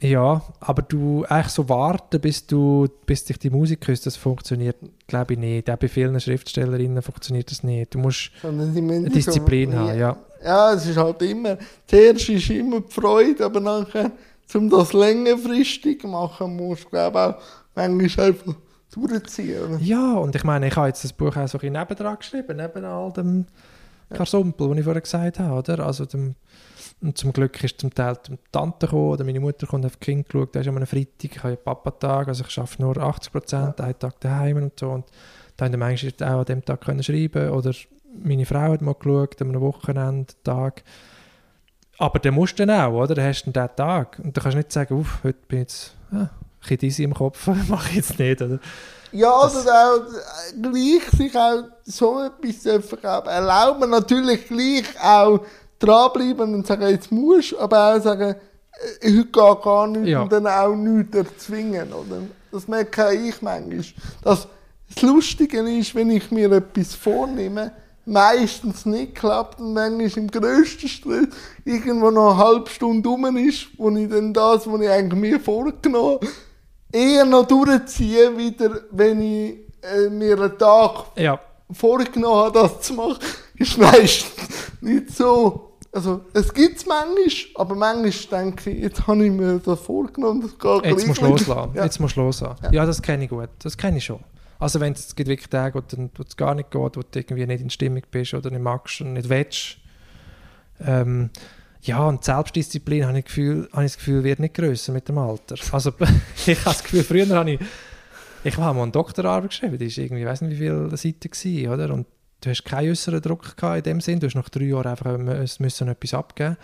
[0.02, 4.78] ja, aber du eigentlich so warten, bis du, bis dich die Musik hörst, das funktioniert,
[5.08, 5.70] glaube ich, nicht.
[5.70, 7.94] Auch bei vielen Schriftstellerinnen funktioniert das nicht.
[7.94, 10.18] Du musst eine Disziplin haben, ja.
[10.44, 14.12] Ja, es ist halt immer, zuerst ist immer die Freude, aber nachher,
[14.56, 18.56] um das längerfristig machen, musst du, glaube ich, auch manchmal einfach
[18.94, 19.64] durchziehen.
[19.64, 19.78] Oder?
[19.80, 22.58] Ja, und ich meine, ich habe jetzt das Buch auch so ein bisschen nebendran geschrieben,
[22.58, 23.46] neben all dem
[24.12, 24.74] Karsumpel, ja.
[24.74, 25.86] den ich vorher gesagt habe, oder?
[25.86, 26.36] Also dem
[27.02, 30.06] und zum Glück ist zum Teil die Tante gekommen oder meine Mutter kommt auf die
[30.06, 30.54] Kinder geschaut.
[30.54, 33.86] Da ist am Freitag, ich habe ja Papa-Tag, also ich arbeite nur 80 Prozent, ja.
[33.86, 34.90] einen Tag daheim und so.
[34.90, 35.06] Und
[35.56, 37.74] da haben die Menschen auch an dem Tag können schreiben Oder
[38.22, 40.84] meine Frau hat mal geschaut, an einem Wochenendtag.
[42.00, 43.14] Aber dann musst du dann auch, oder?
[43.14, 44.20] Dann hast du diesen Tag.
[44.24, 46.30] Und du kannst nicht sagen, uff, heute bin ich jetzt ah,
[46.70, 48.60] ein bisschen im Kopf, mache ich jetzt nicht, oder?
[49.12, 52.66] Ja, oder auch äh, gleich sich auch so etwas.
[53.26, 55.42] Erlauben natürlich gleich auch
[55.80, 58.36] dranbleiben und sagen, jetzt musst du, aber auch sagen,
[59.02, 60.22] äh, heute geht gar nicht ja.
[60.22, 61.92] und dann auch nichts erzwingen.
[61.92, 62.22] Oder?
[62.52, 63.84] Das merke ich manchmal.
[64.24, 64.48] Dass
[64.94, 67.72] das Lustige ist, wenn ich mir etwas vornehme,
[68.06, 71.28] meistens nicht klappt und manchmal im grössten Stress
[71.66, 75.40] irgendwo noch eine halbe Stunde rum ist, wo ich dann das, was ich eigentlich mir
[75.40, 76.28] vorgenommen habe,
[76.92, 81.40] eher noch durchziehe, wieder, wenn ich äh, mir einen Tag ja.
[81.72, 83.18] vorgenommen habe, das zu machen,
[83.56, 89.26] ist meistens nicht so also es gibt es manchmal, aber manchmal denke ich, jetzt habe
[89.26, 91.84] ich mir das vorgenommen, das geht Jetzt musst du loslassen, ja.
[91.84, 92.64] jetzt musst du loslassen.
[92.64, 92.72] Ja.
[92.72, 94.20] ja, das kenne ich gut, das kenne ich schon.
[94.60, 97.70] Also wenn es wirklich Tage wo es gar nicht geht, wo du irgendwie nicht in
[97.70, 99.78] Stimmung bist oder nicht magst und nicht willst.
[100.82, 101.30] Ähm,
[101.82, 105.18] ja, und Selbstdisziplin, habe ich, Gefühl, habe ich das Gefühl, wird nicht grösser mit dem
[105.18, 105.56] Alter.
[105.72, 105.94] Also
[106.46, 107.60] ich habe das Gefühl, früher habe ich,
[108.44, 111.30] ich habe mal eine Doktorarbeit geschrieben, die war irgendwie, ich weiß nicht wie viele Seiten
[111.30, 111.94] gewesen, oder?
[111.94, 112.08] Und
[112.42, 114.20] du hast keinen äußeren Druck gehabt in dem Sinn.
[114.20, 115.18] Du hast nach drei Jahren einfach
[115.60, 116.58] müssen etwas abgeben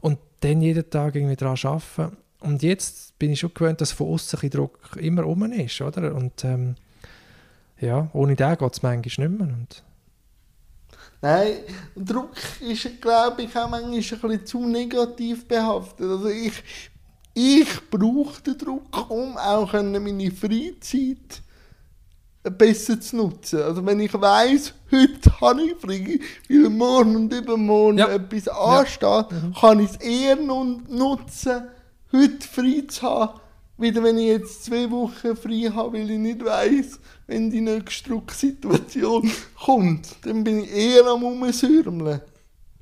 [0.00, 2.16] und dann jeden Tag irgendwie daran arbeiten.
[2.40, 6.14] Und jetzt bin ich schon gewöhnt, dass von außen Druck immer um ist, oder?
[6.14, 6.76] Und ähm,
[7.80, 9.48] ja, ohne den geht es manchmal nicht mehr.
[9.48, 9.82] Und
[11.20, 11.54] Nein,
[11.96, 16.06] Druck ist, glaube ich, auch manchmal ein bisschen zu negativ behaftet.
[16.06, 16.52] Also ich,
[17.32, 21.42] ich brauche den Druck, um auch meine Freizeit
[22.42, 23.62] besser zu nutzen.
[23.62, 28.08] Also wenn ich weiß, heute habe ich frei, weil morgen und übermorgen ja.
[28.08, 29.26] etwas ansteht, ja.
[29.30, 29.54] mhm.
[29.54, 31.62] kann ich es eher nutzen,
[32.12, 33.40] heute frei zu haben,
[33.76, 38.10] wieder wenn ich jetzt zwei Wochen frei habe, weil ich nicht weiß, wenn die nächste
[38.10, 39.30] Drucksituation
[39.64, 40.16] kommt.
[40.24, 42.20] Dann bin ich eher am Umsürmeln.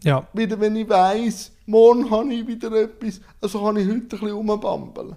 [0.02, 0.26] Ja.
[0.33, 4.33] Wieder wenn ich weiß, morgen habe ich wieder etwas, also kann ich heute ein bisschen
[4.33, 5.16] umbambeln.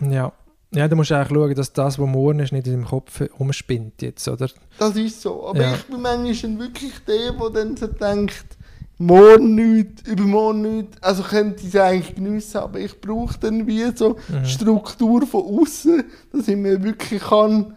[0.00, 0.32] Ja.
[0.74, 4.02] Ja, du musst eigentlich schauen, dass das, was morgen ist, nicht in deinem Kopf umspinnt
[4.02, 4.48] jetzt, oder?
[4.76, 5.46] Das ist so.
[5.46, 5.74] Aber ja.
[5.74, 8.56] ich bin manchmal wirklich der, der dann so denkt,
[8.98, 11.02] morgen nichts, übermorgen nichts.
[11.02, 14.44] Also könnte ich es eigentlich geniessen, aber ich brauche dann wie so mhm.
[14.44, 17.74] Struktur von außen, dass ich mir wirklich kann,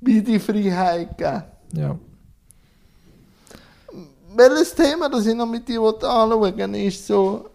[0.00, 1.42] wie die Freiheit geben
[1.74, 1.98] Ja.
[4.36, 7.46] Welches Thema, das ich noch mit dir anschauen will, ist so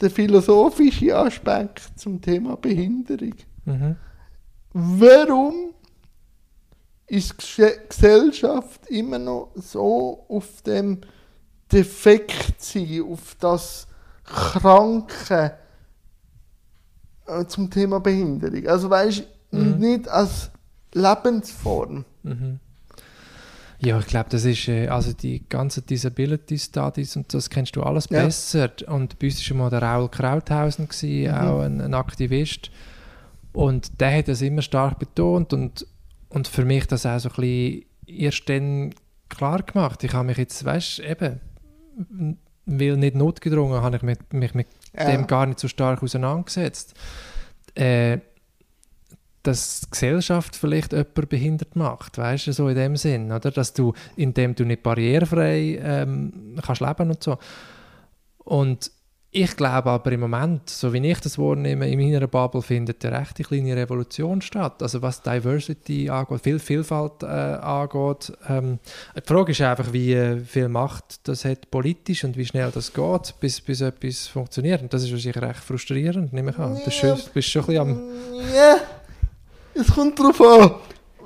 [0.00, 3.34] der philosophische Aspekt zum Thema Behinderung.
[3.64, 3.96] Mhm.
[4.72, 5.54] Warum
[7.06, 10.98] ist die Gesellschaft immer noch so auf dem
[11.72, 13.86] Defekt sein, auf das
[14.24, 15.54] Kranke
[17.26, 18.66] äh, zum Thema Behinderung?
[18.66, 19.78] Also weißt mhm.
[19.78, 20.50] nicht als
[20.92, 22.04] Lebensform.
[22.22, 22.60] Mhm.
[23.78, 27.82] Ja, ich glaube, das ist äh, also die ganzen Disability Studies und das kennst du
[27.82, 28.24] alles ja.
[28.24, 28.70] besser.
[28.86, 31.38] Und bei uns war schon mal der Raul Krauthausen, gewesen, mhm.
[31.38, 32.70] auch ein, ein Aktivist
[33.52, 35.86] und der hat das immer stark betont und,
[36.28, 38.94] und für mich das auch so ein bisschen erst dann
[39.28, 40.02] klar gemacht.
[40.04, 41.40] Ich habe mich jetzt, weißt du, eben,
[42.66, 45.06] weil nicht notgedrungen, habe ich mich, mich mit Ja.
[45.06, 46.94] dem gar nicht so stark auseinandergesetzt.
[47.74, 48.18] Äh,
[49.42, 53.50] dass die Gesellschaft vielleicht jemanden behindert macht, weißt du, so in dem Sinn, oder?
[53.50, 57.38] Dass du, indem du nicht barrierefrei ähm, kannst leben und so.
[58.38, 58.92] Und
[59.34, 63.18] ich glaube aber im Moment, so wie ich das wahrnehme, in meiner Bubble findet eine
[63.18, 64.82] recht kleine Revolution statt.
[64.82, 68.30] Also was Diversity angeht, viel Vielfalt äh, angeht.
[68.46, 68.78] Ähm,
[69.16, 72.92] die Frage ist einfach, wie äh, viel Macht das hat politisch und wie schnell das
[72.92, 74.82] geht, bis, bis etwas funktioniert.
[74.82, 76.74] Und das ist wahrscheinlich recht frustrierend, nehme ich an.
[76.74, 78.54] Das ist schön, du bist schon ein bisschen am...
[78.54, 78.76] Ja,
[79.72, 80.74] es kommt darauf an.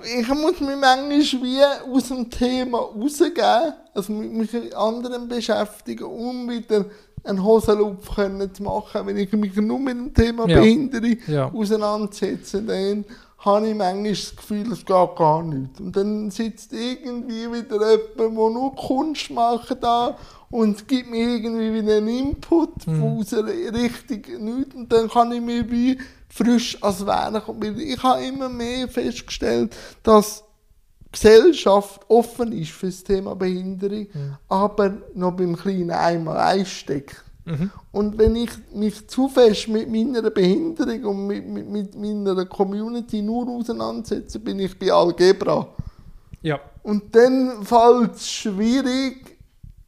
[0.04, 6.04] Ich muss mich manchmal wie aus dem Thema rausgeben, also mit mich mit anderen beschäftigen,
[6.04, 6.84] um wieder
[7.26, 9.06] einen Hosenlupf können zu machen.
[9.06, 10.60] Wenn ich mich nur mit dem Thema Ja.
[10.60, 11.52] Behinderung Ja.
[11.52, 13.04] auseinandersetze, dann
[13.38, 14.86] habe ich manchmal das Gefühl, es geht
[15.16, 15.80] gar nicht.
[15.80, 20.16] Und dann sitzt irgendwie wieder jemand, der nur Kunst macht da
[20.50, 23.02] und gibt mir irgendwie wieder einen Input Mhm.
[23.02, 24.74] aus Richtung nichts.
[24.74, 27.78] Und dann kann ich mir wie frisch als Wähler kommen.
[27.78, 30.42] Ich habe immer mehr festgestellt, dass
[31.16, 34.06] Gesellschaft offen ist für das Thema Behinderung,
[34.48, 37.24] aber noch beim kleinen einmal einsteckt.
[37.46, 37.70] Mhm.
[37.92, 43.22] Und wenn ich mich zu fest mit meiner Behinderung und mit, mit, mit meiner Community
[43.22, 45.66] nur auseinandersetze, bin ich bei Algebra.
[46.42, 46.60] Ja.
[46.82, 49.38] Und dann fällt es schwierig,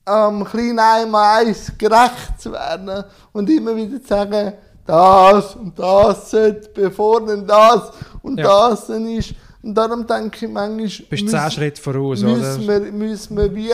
[0.05, 4.55] am kleinen einmal eins gerecht zu werden und immer wieder zu sagen,
[4.87, 8.71] das und das sollte, bevor dann das und Ja.
[8.71, 9.35] das dann ist.
[9.69, 12.85] Und darum denke ich manchmal, Bist müssen- zehn Schritte voraus, müssen oder?
[12.85, 13.71] wir, müssen wir wie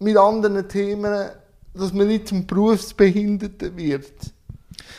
[0.00, 1.30] mit anderen Themen,
[1.72, 4.12] dass man nicht zum Berufsbehinderten wird.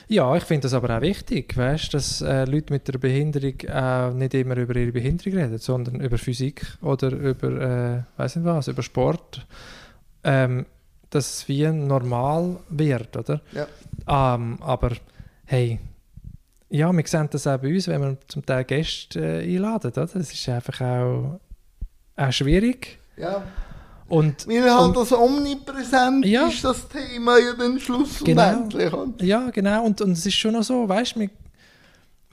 [0.08, 4.12] Ja, ich finde das aber auch wichtig, weißt, dass äh, Leute mit einer Behinderung äh,
[4.12, 7.48] nicht immer über ihre Behinderung reden, sondern über Physik oder über,
[8.18, 9.46] äh, weiß nicht was, über Sport.
[10.24, 10.66] Ähm,
[11.12, 13.40] dass es wie normal wird, oder?
[13.54, 14.36] Ja.
[14.36, 14.94] Ähm, aber
[15.46, 15.80] hey,
[16.70, 20.06] ja, wir sehen das auch bei uns, wenn wir zum Teil Gäste äh, einladen, oder?
[20.08, 21.40] Das ist einfach auch,
[22.18, 23.00] auch schwierig.
[23.18, 23.44] Ja.
[24.08, 26.48] Und, Weil halt und das omnipräsent Ja.
[26.48, 27.80] ist das Thema ja dann
[28.24, 28.52] Genau.
[28.52, 28.94] endlich.
[28.94, 29.84] Und Ja, genau.
[29.84, 31.28] Und, und es ist schon noch so, weißt du,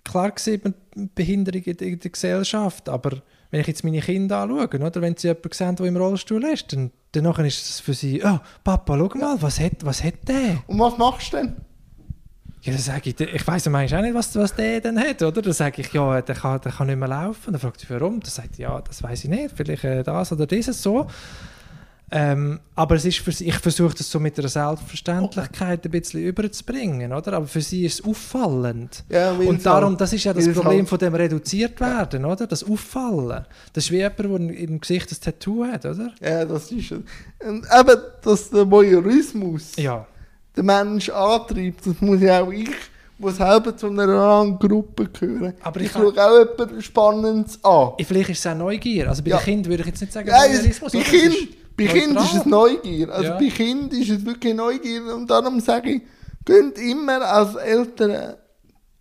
[0.05, 0.75] klar sieht man
[1.14, 5.16] Behinderung in, der- in der Gesellschaft, aber wenn ich jetzt meine Kinder anschaue, oder wenn
[5.16, 6.90] sie jemanden sehen, der im Rollstuhl ist, dann,
[7.23, 10.62] nachher ist es für sie, oh, Papa, schau mal, was hat, was hat der?
[10.66, 11.57] Und was machst du denn?
[12.62, 15.42] Ja, dann sage ich, ich weiss manchmal auch nicht, was, was der denn hat, oder?
[15.42, 17.53] Dann sage ich, ja, der kann, der kann nicht mehr laufen.
[17.53, 18.20] Dann fragt sie, warum?
[18.20, 21.09] Dann sagt ja, das weiß ich nicht, vielleicht äh, das oder dieses so.
[22.14, 26.22] Ähm, aber es ist für sie, ich versuche das so mit einer Selbstverständlichkeit ein bisschen
[26.22, 27.33] überzubringen, oder?
[27.33, 29.03] Aber für sie ist es auffallend.
[29.09, 32.46] Ja, Und darum, das ist ja das Problem von dem reduziert werden, oder?
[32.46, 33.46] Das Auffallen.
[33.72, 36.12] Das ist wie jemand, der im Gesicht ein Tattoo hat, oder?
[36.20, 36.98] Ja, das ist es.
[37.48, 40.07] Und eben, dass der Voyeurismus Ja.
[40.57, 42.71] Den Mensch antreibt, das muss ja auch ich,
[43.19, 45.55] der selber zu einer anderen Gruppe gehören.
[45.62, 47.93] Aber ich ich schaue auch etwas Spannendes an.
[48.05, 49.09] Vielleicht ist es auch Neugier.
[49.09, 49.37] Also bei Ja.
[49.38, 51.07] den Kindern würde ich jetzt nicht sagen, es, Voyeurismus, bei oder?
[51.07, 52.47] Es Kind, ist bei kind ist es.
[52.47, 53.09] Neugier.
[53.11, 53.38] Also Ja.
[53.38, 55.15] bei Kind ist es wirklich Neugier.
[55.15, 56.03] Und darum sage ich,
[56.45, 58.35] geht immer als Eltern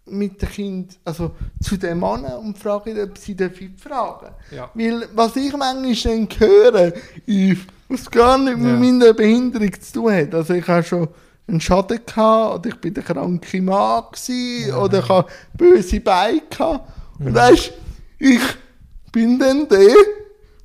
[0.06, 4.28] mit dem Kind also zu den Mann und fragen, ob sie dürfen fragen.
[4.52, 4.70] Ja.
[4.74, 6.94] Weil was ich manchmal höre,
[7.26, 8.78] ist, was gar nicht mit Ja.
[8.78, 10.34] meiner Behinderung zu tun hat.
[10.36, 11.08] Also ich habe schon
[11.48, 14.78] einen Schaden gehabt, oder ich bin der kranke Mann gewesen, Ja.
[14.78, 16.90] oder ich habe böse Beine gehabt.
[17.20, 17.36] Und Mhm.
[17.36, 17.74] weißt,
[18.20, 18.42] ich
[19.12, 19.96] bin dann der,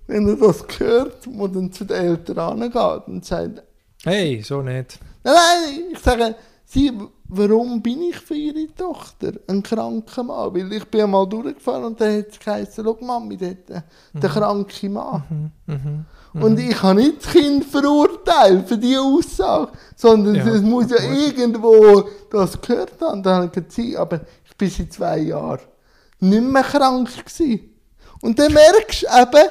[0.07, 3.63] wenn er das hört, wo dann zu den Eltern angeht und sagt,
[4.05, 5.01] Hey, so nicht.
[5.25, 6.93] nein, nein, ich sage, sie,
[7.29, 10.55] warum bin ich für ihre Tochter ein kranker Mann?
[10.55, 13.83] Weil ich bin einmal durchgefahren und dann hat es geheißen, schau Mami, dort, äh,
[14.15, 15.51] der kranke Mann.
[15.67, 16.05] Mhm.
[16.35, 20.99] Und ich habe nicht das Kind verurteilt für diese Aussage, sondern Ja, es muss ja
[20.99, 21.17] gut.
[21.39, 23.23] irgendwo das gehört haben.
[23.23, 25.61] Da habe ich gesagt, «Sie, aber ich bin seit zwei Jahren
[26.21, 27.71] nicht mehr krank gewesen.
[28.21, 29.49] Und dann merkst du eben,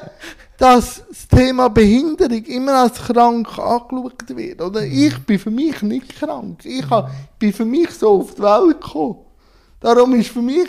[0.58, 4.60] dass das Thema Behinderung immer als krank angeschaut wird.
[4.62, 4.92] Oder Mhm.
[4.92, 6.64] ich bin für mich nicht krank.
[6.64, 6.84] Ich
[7.38, 9.18] bin für mich so auf die Welt gekommen.
[9.80, 10.68] Darum ist für mich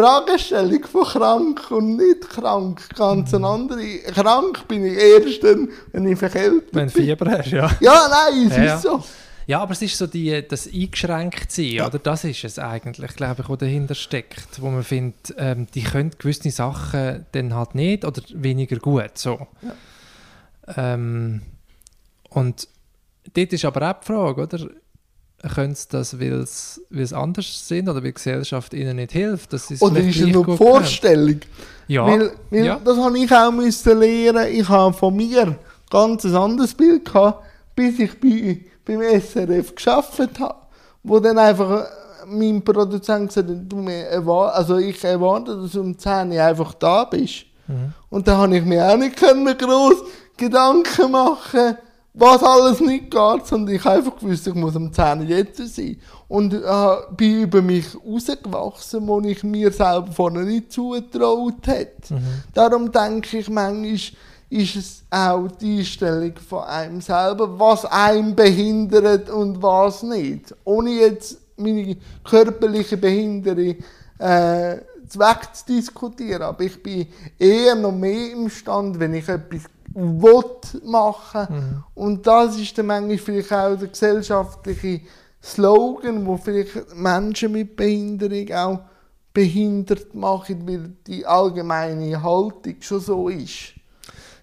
[0.00, 3.98] Fragestellung von krank und nicht krank ganz eine andere.
[4.14, 7.04] Krank bin ich erst dann, wenn ich verkältet Wenn du bin.
[7.06, 7.70] Fieber hast, ja.
[7.80, 8.74] Ja, nein, es Ja, ja.
[8.76, 9.04] ist so.
[9.48, 11.86] Ja, aber es ist so die, das Eingeschränktsein, Ja.
[11.86, 11.98] oder?
[12.00, 14.60] Das ist es eigentlich, glaube ich, was dahinter steckt.
[14.60, 19.46] Wo man findet, ähm, die können gewisse Sachen dann halt nicht oder weniger gut, so.
[20.76, 21.42] Ähm,
[22.30, 22.68] und
[23.34, 24.68] dort ist aber auch die Frage, oder?
[25.48, 29.52] Können sie das, weil sie anders sind oder weil die Gesellschaft ihnen nicht hilft.
[29.52, 31.40] Das ist Oder ist es nur die Vorstellung?
[31.88, 32.06] Ja.
[32.06, 32.80] Weil, weil ja.
[32.84, 34.48] das habe ich auch müssen lernen.
[34.52, 35.56] Ich habe von mir
[35.90, 40.54] ganz ein anderes Bild gehabt, bis ich bei, beim SRF geschafft habe.
[41.02, 41.86] Wo dann einfach äh,
[42.26, 43.86] mein Produzent gesagt hat, du
[44.48, 47.44] also ich erwarte, dass du um 10 Uhr einfach da bist.
[47.68, 47.92] Mhm.
[48.10, 50.02] Und da habe ich mir auch nicht können groß
[50.36, 51.76] Gedanken machen,
[52.18, 55.74] was alles nicht geht, sondern ich habe einfach gewusst, ich muss am 10 Uhr jetzt
[55.74, 55.98] sein.
[56.28, 62.14] Und äh, bin über mich rausgewachsen, wo ich mir selber vorher nicht zugetraut hätte.
[62.14, 62.42] Mhm.
[62.54, 63.98] Darum denke ich, manchmal
[64.48, 70.54] ist es auch die Einstellung von einem selber, was einem behindert und was nicht.
[70.64, 73.76] Ohne jetzt meine körperliche Behinderung
[74.18, 74.76] äh,
[75.12, 76.42] wegzudiskutieren.
[76.42, 77.06] Aber ich bin
[77.38, 79.62] eher noch mehr imstand, wenn ich etwas
[79.96, 80.44] will
[80.84, 81.84] machen Mhm.
[81.94, 85.00] Und das ist dann manchmal vielleicht auch der gesellschaftliche
[85.42, 88.80] Slogan, wo vielleicht Menschen mit Behinderung auch
[89.32, 93.74] behindert machen, weil die allgemeine Haltung schon so ist.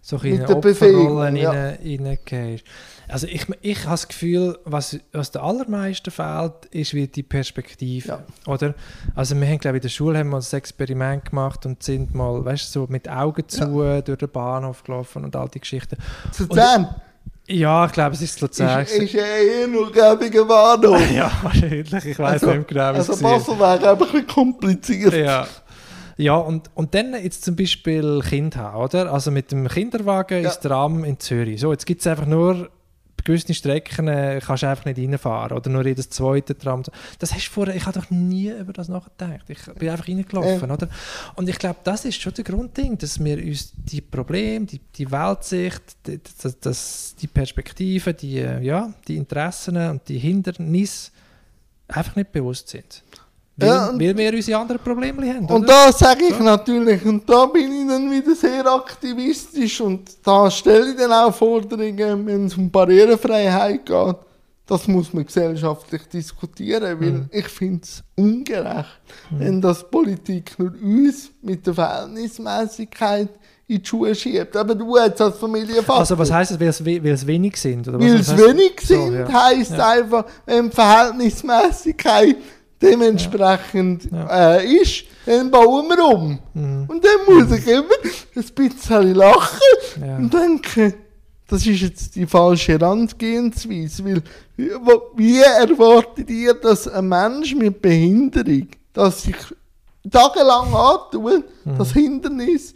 [0.01, 1.51] so Mit in der Bewegung, Opferrollen ja.
[1.51, 2.65] reingehst.
[3.13, 8.07] Also ich, ich habe das Gefühl, was, was der allermeisten fehlt, ist wie die Perspektive.
[8.07, 8.23] Ja.
[8.47, 8.73] Oder?
[9.13, 12.15] Also wir haben, glaube ich, in der Schule haben wir ein Experiment gemacht und sind
[12.15, 15.95] mal, weißt du, so mit Augen zu durch den Bahnhof gelaufen und all die Geschichten.
[16.31, 16.87] Zu 10
[17.47, 18.81] Ja, ich glaube, es ist Luzern.
[18.81, 21.11] ist, ist ja eh nur gäbiger Bahnhof.
[21.15, 21.93] ja, wahrscheinlich.
[22.05, 23.15] Ich weiß Also- nicht genau, wie Also.
[23.21, 25.13] Basel wäre einfach ein bisschen kompliziert.
[25.13, 25.45] Ja.
[26.17, 29.11] Ja, und, und dann jetzt zum Beispiel Kind haben, oder?
[29.13, 30.49] Also mit dem Kinderwagen Ja.
[30.49, 31.59] ins Tram in Zürich.
[31.61, 32.69] So, jetzt gibt es einfach nur
[33.23, 36.83] bei gewissen Strecken äh, kannst du einfach nicht reinfahren oder nur jedes zweite Tram.
[37.19, 39.45] Das hast du vorher, ich habe doch nie über das nachgedacht.
[39.47, 40.89] Ich bin einfach reingelaufen, oder?
[41.35, 45.09] Und ich glaube, das ist schon der Grundding, dass wir uns die Probleme, die, die
[45.11, 51.11] Weltsicht, die, das, das, die Perspektiven, die, äh, ja, die Interessen und die Hindernisse
[51.87, 53.03] einfach nicht bewusst sind.
[53.63, 55.45] Weil, Ja, weil wir unsere anderen Probleme haben.
[55.45, 55.67] Und oder?
[55.87, 56.43] da sage ich So.
[56.43, 61.33] natürlich, und da bin ich dann wieder sehr aktivistisch und da stelle ich dann auch
[61.33, 64.15] Forderungen, wenn es um Barrierefreiheit geht.
[64.65, 67.25] Das muss man gesellschaftlich diskutieren, weil Mhm.
[67.31, 73.27] ich finde es ungerecht, wenn das Politik nur uns mit der Verhältnismäßigkeit
[73.67, 74.55] in die Schuhe schiebt.
[74.55, 75.99] Aber du jetzt als Familienvater.
[75.99, 77.91] also was heisst das, weil es, wenig sind?
[77.91, 79.33] Weil es wenig So, sind, ja.
[79.43, 79.89] heisst Ja.
[79.89, 82.37] einfach, wenn die Verhältnismäßigkeit
[82.83, 84.55] dementsprechend Ja.
[84.57, 86.39] Äh, ist, dann bauen wir um.
[86.53, 86.85] Mhm.
[86.89, 87.83] Und dann muss ich immer
[88.35, 89.59] ein bisschen lachen
[90.01, 90.17] Ja.
[90.17, 90.93] und denken,
[91.47, 94.03] das ist jetzt die falsche Herangehensweise.
[94.05, 94.21] Weil,
[95.15, 99.35] wie, erwartet ihr, dass ein Mensch mit Behinderung, das sich
[100.11, 101.77] tagelang antut, Mhm.
[101.77, 102.73] das Hindernis,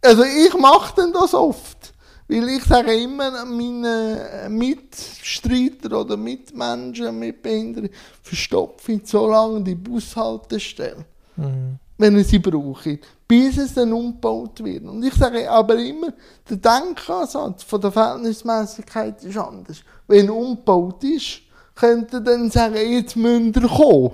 [0.00, 1.92] also ich mache denn das oft.
[2.28, 7.88] Weil ich sage immer meinen Mitstreiter oder Mitmenschen mit Behinderung,
[8.22, 11.04] verstopfe ich so lange die Bushaltestelle
[11.36, 11.78] Mhm.
[11.96, 14.84] wenn ich sie brauche, bis es dann umgebaut wird.
[14.84, 16.08] Und ich sage aber immer,
[16.50, 19.78] der Denkansatz von der Verhältnismäßigkeit ist anders.
[20.08, 21.40] Wenn umgebaut ist,
[21.76, 24.12] könnt ihr dann sagen, jetzt müsst ihr kommen.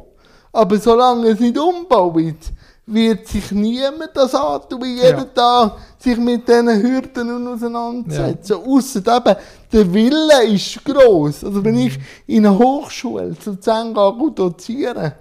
[0.53, 2.53] Aber solange es nicht umgebaut wird,
[2.87, 5.24] wird sich niemand das antun, wie jeden Ja.
[5.24, 8.56] Tag sich mit diesen Hürden auseinandersetzen.
[8.56, 9.36] Ausser eben,
[9.72, 11.42] der Wille ist gross.
[11.42, 15.12] Also wenn ich in einer Hochschule zu 10 gehe, gut dozieren,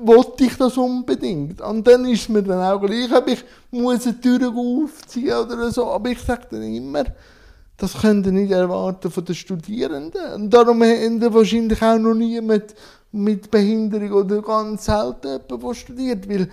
[0.00, 1.60] wollte ich das unbedingt.
[1.60, 5.86] Und dann ist mir dann auch gleich, ob ich muss eine Tür aufziehen oder so.
[5.86, 7.04] Aber ich sage dann immer,
[7.76, 10.32] das könnt ihr nicht erwarten von den Studierenden.
[10.34, 12.74] Und darum haben wahrscheinlich auch noch niemand
[13.12, 16.28] mit Behinderung oder ganz selten jemand, der studiert.
[16.28, 16.48] Weil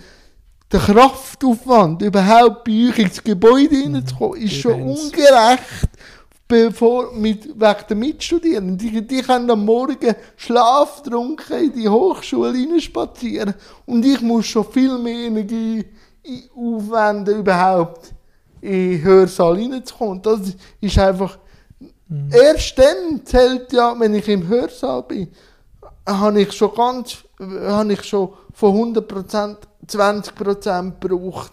[0.74, 5.88] der Kraftaufwand, überhaupt bei euch ins Gebäude hineinzukommen, ist schon ungerecht
[6.48, 8.76] bevor mit, wegen der Mitstudierenden.
[8.76, 13.54] Die, die können am Morgen schlaftrunken in die Hochschule hineinspazieren
[13.86, 15.84] und ich muss schon viel mehr Energie
[16.56, 18.12] aufwenden, überhaupt
[18.60, 20.20] in den Hörsaal hineinzukommen.
[20.22, 20.40] Das
[20.80, 21.38] ist einfach...
[22.30, 25.28] Erst dann zählt ja, wenn ich im Hörsaal bin,
[26.06, 31.52] habe ich schon ganz, habe ich schon von 100% 20% gebraucht,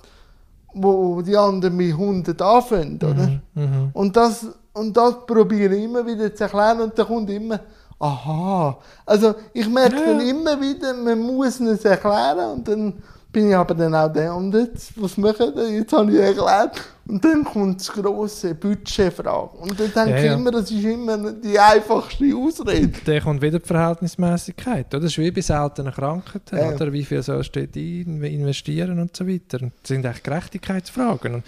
[0.74, 3.14] wo die anderen mit 100 anfangen, oder?
[3.14, 3.42] Mhm.
[3.54, 3.90] Mhm.
[3.94, 7.60] Und das, und das probiere ich immer wieder zu erklären und dann kommt immer,
[8.00, 8.78] aha.
[9.06, 10.06] Also ich merke Ja.
[10.06, 12.94] dann immer wieder, man muss es erklären und dann
[13.32, 15.70] bin ich aber dann auch der und jetzt, was machen wir?
[15.70, 19.58] Jetzt habe ich erklärt und dann kommt das grosse Budgetfrage.
[19.58, 20.34] Und dann denke Ja, ich ja.
[20.34, 22.92] immer, das ist immer die einfachste Ausrede.
[23.06, 24.88] Dann kommt wieder die Verhältnismäßigkeit.
[24.88, 25.00] Oder?
[25.02, 26.58] Das ist wie bei seltenen Krankheiten.
[26.58, 26.74] Ja.
[26.74, 26.92] Oder?
[26.92, 29.60] Wie viel sollst du investieren und so weiter.
[29.60, 31.36] Das sind eigentlich Gerechtigkeitsfragen.
[31.36, 31.44] Und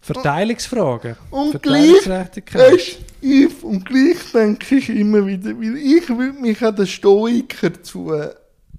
[0.00, 1.16] Verteilungsfragen.
[1.30, 2.72] Und gleich, Verteilungsgerechtigkeit.
[2.72, 7.70] weißt, ich, und gleich denke ich immer wieder, weil ich würde mich an den Stoiker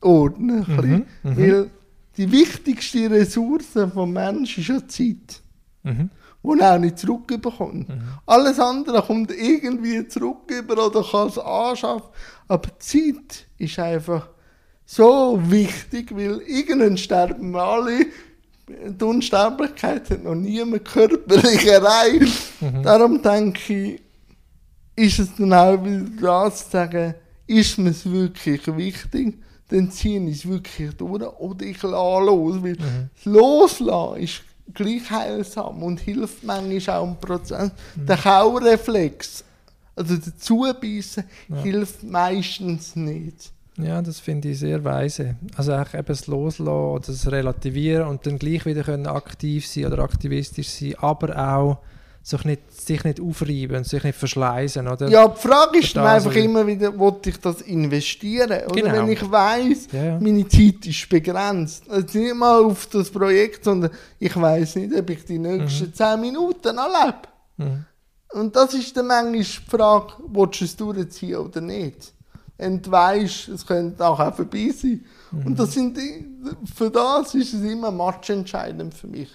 [0.01, 0.57] zuordnen.
[0.57, 1.05] ein bisschen.
[1.23, 1.37] Mhm, mhm.
[1.37, 1.69] Weil
[2.17, 5.41] die wichtigste Ressource des Menschen ist ja die Zeit.
[5.83, 6.09] Mhm.
[6.43, 7.89] die er auch nicht zurückbekommt.
[7.89, 8.01] Mhm.
[8.25, 12.09] Alles andere kommt irgendwie zurück über oder kann es anschaffen.
[12.47, 14.29] Aber die Zeit ist einfach
[14.85, 18.05] so wichtig, weil irgendwann sterben wir alle.
[18.67, 22.61] Die Unsterblichkeit hat noch niemand körperlich erreicht.
[22.61, 22.83] Mhm.
[22.83, 24.01] Darum denke ich,
[24.95, 27.15] ist es dann auch wieder dran zu sagen,
[27.47, 29.39] ist mir es wirklich wichtig,
[29.69, 32.61] dann ziehe ich es wirklich durch oder ich lasse los.
[32.61, 33.09] Weil Mhm.
[33.15, 34.41] das Loslassen ist
[34.73, 37.71] gleich heilsam und hilft manchmal auch im Prozess.
[37.95, 38.05] Mhm.
[38.05, 39.43] Der Kaureflex,
[39.95, 41.55] also der Zubeissen, Ja.
[41.63, 43.51] hilft meistens nicht.
[43.77, 45.35] Ja, das finde ich sehr weise.
[45.55, 49.85] Also auch eben das Loslassen oder das Relativieren und dann gleich wieder können aktiv sein
[49.85, 51.77] oder aktivistisch sein, aber auch
[52.21, 55.07] sich nicht, sich nicht aufreiben und sich nicht verschleißen, oder?
[55.09, 58.51] Ja, die Frage ist dann einfach also- immer wieder, will ich das investieren?
[58.51, 58.91] Oder Genau.
[58.93, 60.19] wenn ich weiss, Ja, ja.
[60.19, 61.89] meine Zeit ist begrenzt.
[61.89, 65.93] Also nicht mal auf das Projekt, sondern ich weiß nicht, ob ich die nächsten Mhm.
[65.93, 67.17] 10 Minuten noch lebe.
[67.57, 67.85] Mhm.
[68.31, 72.13] Und das ist dann manchmal die Frage, willst du es durchziehen oder nicht?
[72.59, 75.03] Und du weisst, es könnte auch, auch vorbei sein.
[75.31, 75.45] Mhm.
[75.47, 76.25] Und das sind die,
[76.75, 79.29] für das ist es immer matchentscheidend für mich.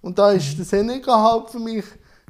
[0.00, 0.36] Und da Mhm.
[0.38, 1.84] ist der Senegal halt für mich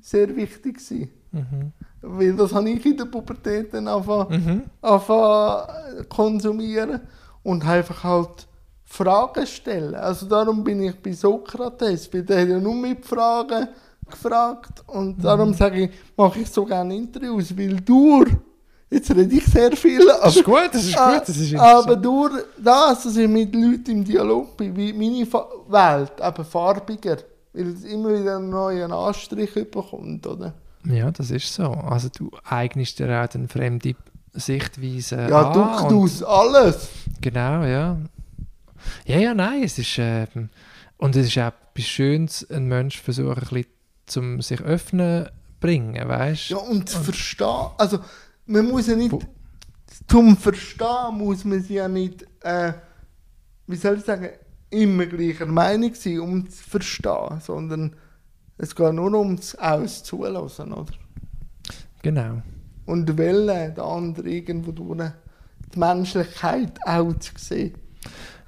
[0.04, 1.10] sehr wichtig gewesen.
[1.32, 1.72] Mhm.
[2.02, 4.62] Weil das habe ich in der Pubertät dann angefangen Mhm.
[4.82, 7.00] äh, konsumieren
[7.42, 8.46] und einfach halt
[8.84, 9.94] Fragen stellen.
[9.94, 13.68] Also darum bin ich bei Sokrates, weil der hat ja nur mit Fragen
[14.10, 15.54] gefragt und darum Mhm.
[15.54, 18.30] sage ich, mache ich so gerne Interviews, weil durch,
[18.90, 21.54] jetzt rede ich sehr viel, aber, Das ist gut, das ist Ah, gut, das ist
[21.56, 22.04] aber interessant.
[22.04, 27.16] durch das, dass ich mit Leuten im Dialog bin, wie meine Fa Welt eben farbiger,
[27.54, 30.54] weil es immer wieder einen neuen Anstrich bekommt, oder?
[30.84, 31.64] Ja, das ist so.
[31.72, 33.94] Also du eignest dir auch eine fremde
[34.34, 35.58] Sichtweise Ja, an.
[35.82, 36.88] und- durchaus alles.
[37.20, 37.96] Genau, ja.
[39.06, 40.50] Ja, ja, nein, es ist, ähm,
[40.98, 43.66] und es ist auch etwas Schönes, ein Mensch versuchen, ein bisschen
[44.06, 45.28] zum sich öffnen
[45.60, 46.54] bringen, weißt du?
[46.54, 48.00] Ja, und zu verstehen, also
[48.44, 49.22] man muss ja nicht, Wo-
[50.06, 52.74] zum Verstehen muss man sie ja nicht, äh,
[53.66, 54.28] wie soll ich sagen,
[54.70, 57.96] immer gleicher Meinung sein, um zu verstehen, sondern
[58.58, 60.92] es geht nur ums Auszulassen, oder?
[62.02, 62.42] Genau.
[62.86, 65.10] Und wollen, der andere irgendwo durch
[65.74, 67.74] die Menschlichkeit auch zu sehen.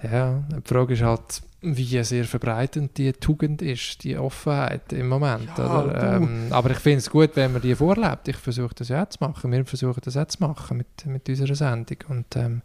[0.02, 5.48] Ja, die Frage ist halt, wie sehr verbreitend die Tugend ist, die Offenheit im Moment.
[5.56, 6.16] Ja.
[6.16, 8.28] Ähm, aber ich finde es gut, wenn man die vorlebt.
[8.28, 9.50] Ich versuche das ja auch zu machen.
[9.50, 11.98] Wir versuchen das auch zu machen mit, mit unserer Sendung.
[12.08, 12.62] Und ähm,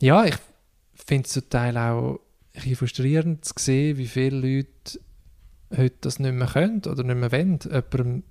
[0.00, 0.36] ja, ich
[1.06, 2.18] finde es zum Teil auch
[2.66, 5.00] ein frustrierend zu sehen, wie viele Leute
[5.76, 8.22] heute das nicht mehr können oder nicht mehr wollen, jemandem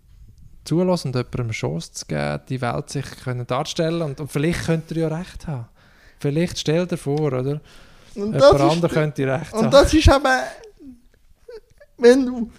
[0.63, 4.65] zulassen und jemandem eine Chance zu geben, die Welt sich können darstellen und, und vielleicht
[4.65, 5.67] könnte er ja recht haben.
[6.19, 7.61] Vielleicht stell dir vor, oder?
[8.15, 9.65] Und Jemand anderes könnte recht haben.
[9.65, 10.41] und das ist eben,
[11.97, 12.51] wenn du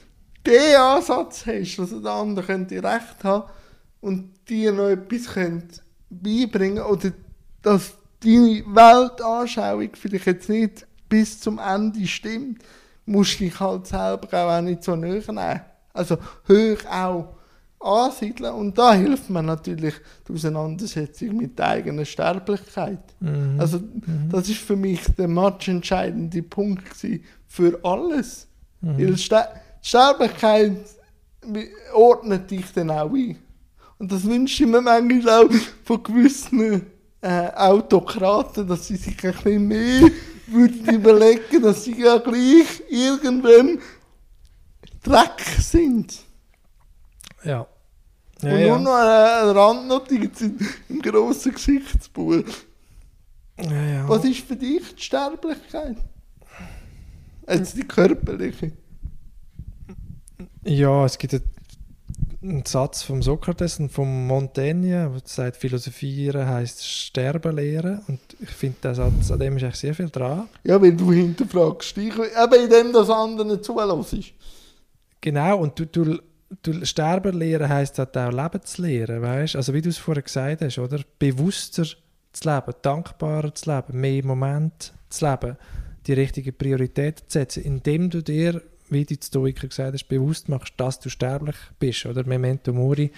[0.46, 3.50] den Ansatz hast, dass der andere könnte recht haben
[4.00, 7.12] und dir noch etwas könnte beibringen oder
[7.62, 12.62] dass deine Weltanschauung vielleicht jetzt nicht bis zum Ende stimmt,
[13.06, 15.60] musst du dich halt selber auch nicht so nahe nehmen.
[15.92, 16.16] Also
[16.48, 17.34] hoch auch
[17.80, 19.94] ansiedeln und da hilft mir natürlich
[20.26, 22.98] die Auseinandersetzung mit der eigenen Sterblichkeit.
[23.20, 23.56] Mhm.
[23.58, 23.80] Also
[24.30, 26.88] das ist für mich der matchentscheidende Punkt
[27.46, 28.48] für alles.
[28.80, 28.98] Mhm.
[28.98, 29.48] Weil Ster
[29.82, 30.76] die Sterblichkeit
[31.94, 33.36] ordnet dich dann auch ein.
[33.98, 35.50] Und das wünsche ich mir manchmal auch
[35.84, 36.82] von gewissen
[37.20, 40.10] äh, Autokraten, dass sie sich ein bisschen mehr
[40.50, 43.78] würden überlegen, dass sie ja gleich irgendwann
[45.02, 46.18] Dreck sind.
[47.44, 47.66] ja.
[48.40, 48.78] Ja, Und nur ja.
[48.78, 52.44] noch eine Randnotiz im, grossen Geschichtsbuch.
[53.58, 54.08] ja, ja.
[54.08, 55.96] Was ist für dich die Sterblichkeit?
[57.48, 58.72] Jetzt die körperliche.
[60.64, 61.32] Ja, es gibt
[62.40, 68.00] einen Satz vom Sokrates und vom Montaigne, der sagt, Philosophieren heisst Sterben lehren.
[68.06, 70.48] Und ich finde, der Satz, an dem ist eigentlich sehr viel dran.
[70.62, 72.14] Ja, weil du hinterfragst dich.
[72.14, 74.34] Eben in dem, dass anderen zulässt.
[75.20, 76.18] Genau, und du, du,
[76.62, 79.56] du Sterben lehren heisst halt auch Leben zu lehren, weißt?
[79.56, 81.00] Also wie du es vorher gesagt hast, oder?
[81.18, 85.56] Bewusster zu leben, dankbarer zu leben, mehr Moment zu leben,
[86.06, 90.74] die richtigen Prioritäten zu setzen, indem du dir, wie die Stoiker gesagt hast, bewusst machst,
[90.76, 92.24] dass du sterblich bist, oder?
[92.26, 93.10] Memento mori.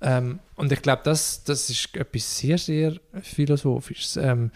[0.00, 4.16] Ähm, und ich glaube, das, das ist etwas sehr, sehr Philosophisches.
[4.16, 4.50] Ähm,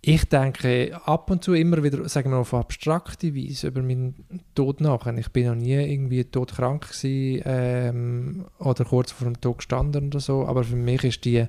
[0.00, 4.14] ich denke ab und zu immer wieder, sagen wir auf abstrakte Weise über meinen
[4.54, 5.06] Tod nach.
[5.06, 10.20] Ich bin noch nie irgendwie todkrank gewesen, ähm, oder kurz vor dem Tod gestanden oder
[10.20, 11.46] so, aber für mich ist die,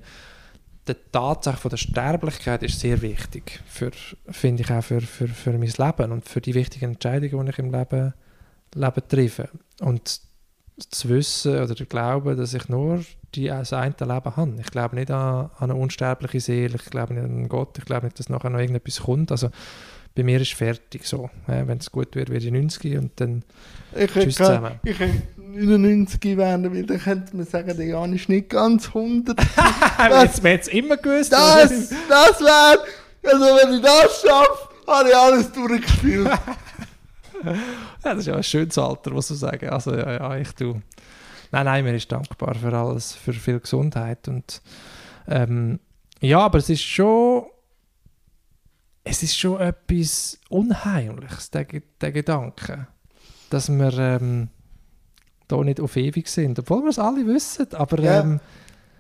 [0.94, 3.92] die Tatsache von der Sterblichkeit ist sehr wichtig, für,
[4.30, 7.60] finde ich auch für, für, für mein Leben und für die wichtigen Entscheidungen, die ich
[7.60, 8.14] im Leben,
[8.76, 9.50] Leben treffe.
[9.80, 10.22] Und
[10.90, 13.04] zu wissen oder zu glauben, dass ich nur
[13.36, 14.56] die, das eine Leben habe.
[14.60, 18.06] Ich glaube nicht an, an, eine unsterbliche Seele, ich glaube nicht an Gott, ich glaube
[18.06, 19.32] nicht, dass nachher noch irgendetwas kommt.
[19.32, 19.50] Also
[20.20, 21.30] bei mir ist es fertig so.
[21.48, 23.44] Ja, Wenn es gut wird, werde ich 90 und dann
[23.96, 24.80] ich tschüss kann, zusammen.
[24.84, 29.40] Ich könnte 99 werden, weil dann könnte man sagen, der Jan ist nicht ganz 100.
[29.98, 31.32] das, man hat es immer gewusst.
[31.32, 32.84] Das, das wäre,
[33.24, 36.32] also wenn ich das schaffe, habe ich alles durchgespielt.
[38.04, 39.70] das ist ja ein schönes Alter, muss man sagen.
[39.70, 40.82] Also ja, ja ich tue.
[41.52, 44.62] Nein, nein, mir ist dankbar für alles, für viel Gesundheit und
[45.30, 45.80] ähm,
[46.20, 47.46] ja, aber es ist schon
[49.10, 51.66] es ist schon etwas Unheimliches, der,
[52.00, 52.88] der Gedanke,
[53.50, 54.50] dass wir ähm,
[55.48, 58.22] da nicht auf ewig sind, obwohl wir es alle wissen, aber ja.
[58.22, 58.40] ähm,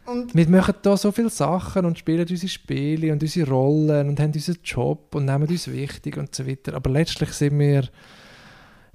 [0.05, 4.20] und wir machen da so viele Sachen und spielen unsere Spiele und unsere Rollen und
[4.20, 7.88] haben unseren Job und nehmen uns wichtig und so weiter, aber letztlich sind wir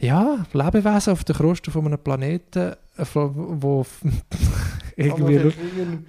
[0.00, 2.74] ja, Lebewesen auf der Kruste von einem Planeten,
[3.14, 3.86] wo,
[4.97, 5.53] irgendwie,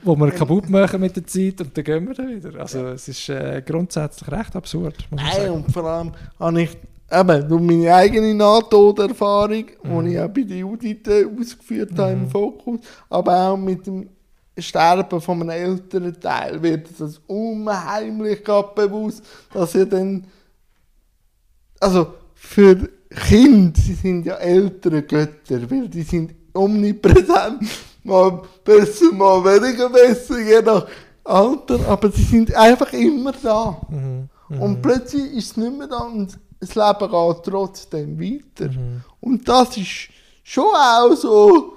[0.04, 2.60] wo wir kaputt machen mit der Zeit und dann gehen wir dann wieder.
[2.60, 4.96] Also es ist äh, grundsätzlich recht absurd.
[5.12, 6.78] Nein, und vor allem habe ich
[7.12, 10.06] eben durch meine eigene Nahtoderfahrung, mhm.
[10.06, 11.98] die ich auch bei den Judith ausgeführt mhm.
[11.98, 12.30] habe im mhm.
[12.30, 12.80] Fokus,
[13.10, 14.10] aber auch mit dem
[14.58, 19.24] Sterben von einem älteren Teil wird das unheimlich bewusst,
[19.54, 20.26] dass ihr dann
[21.80, 27.64] also für Kinder, sie sind ja ältere Götter, weil die sind omnipräsent,
[28.06, 30.88] mal besser, mal weniger besser, je nach
[31.24, 33.82] Alter, aber sie sind einfach immer da.
[33.90, 34.30] Mhm.
[34.50, 34.62] Mhm.
[34.62, 38.72] Und plötzlich ist es nicht mehr da und das Leben geht trotzdem weiter.
[38.72, 39.02] Mhm.
[39.20, 40.10] Und das ist
[40.44, 41.74] schon auch so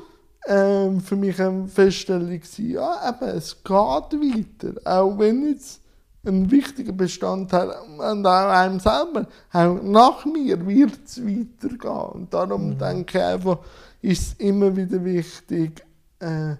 [0.47, 2.71] ähm, für mich eine Feststellung gewesen.
[2.71, 5.81] Ja, eben, es geht weiter, auch wenn jetzt
[6.27, 9.27] ein wichtiger Bestandteil und auch einem selber.
[9.53, 12.13] Auch nach mir wird es weitergehen.
[12.13, 12.79] Und darum mhm.
[12.79, 13.59] denke ich einfach,
[14.03, 15.83] ist es immer wieder wichtig,
[16.21, 16.57] äh,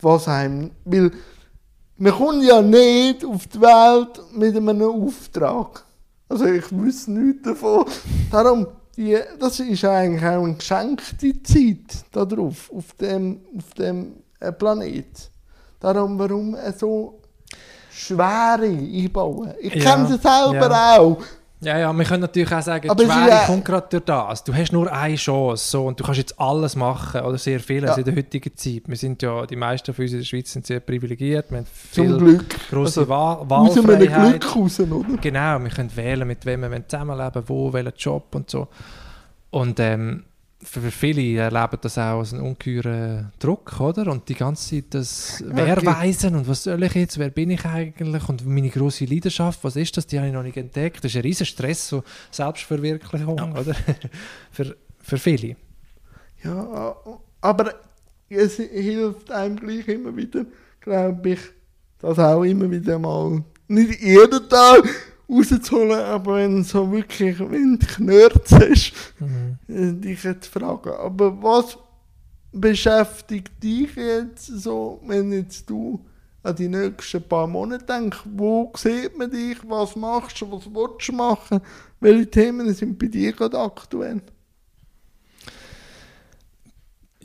[0.00, 0.70] was einem.
[0.84, 1.10] Weil
[1.96, 5.84] man kommt ja nicht auf die Welt mit einem Auftrag.
[6.28, 7.84] Also ich wüsste nichts davon.
[8.30, 14.52] Darum, die, das ist eigentlich auch eine geschenkte Zeit darauf, auf dem, auf dem äh,
[14.52, 15.30] Planet.
[15.80, 17.20] Darum, warum so
[17.90, 19.54] Schwere einbauen.
[19.60, 20.98] Ich ja, kenne sie selber ja.
[20.98, 21.22] auch.
[21.64, 24.44] Ja, ja, wir können natürlich auch sagen, aber die Schwere ja, kommt gerade durch das.
[24.44, 27.90] Du hast nur eine Chance so, und du kannst jetzt alles machen, oder sehr vieles
[27.90, 27.96] ja.
[27.96, 28.82] in der heutigen Zeit.
[28.86, 31.50] Wir sind ja, die meisten von uns in der Schweiz sind sehr privilegiert.
[31.50, 32.56] Wir haben viel Zum Glück.
[32.70, 34.40] grosse also, Wahl Wahlfreiheit.
[34.40, 35.16] Glück raus, oder?
[35.20, 38.68] Genau, wir können wählen, mit wem wir zusammenleben wo, welchen Job und so.
[39.50, 40.24] Und ähm,
[40.64, 44.10] für viele erleben das auch als einen ungeheuren Druck, oder?
[44.10, 45.86] Und die ganze Zeit das Wer okay.
[45.86, 49.76] weisen und was soll ich jetzt, wer bin ich eigentlich und meine große Leidenschaft, was
[49.76, 51.04] ist das, die habe ich noch nicht entdeckt.
[51.04, 53.50] Das ist ein riesen Stress, so Selbstverwirklichung, ja.
[53.52, 53.74] oder?
[54.50, 55.56] für, für viele.
[56.42, 56.96] Ja,
[57.40, 57.74] aber
[58.28, 60.46] es hilft einem gleich immer wieder,
[60.80, 61.40] glaube ich,
[61.98, 64.84] das auch immer wieder mal, nicht jeden Tag,
[65.28, 69.58] rauszuholen, aber wenn so wirklich, wenn du Knörz hast, mhm.
[69.68, 70.90] Äh, dich jetzt fragen.
[70.90, 71.78] Aber was
[72.52, 76.04] beschäftigt dich jetzt so, wenn jetzt du
[76.42, 81.08] an die nächsten paar Monate denkst, wo sieht man dich, was machst du, was willst
[81.08, 81.60] du machen,
[82.00, 84.20] welche Themen sind bei dir gerade aktuell?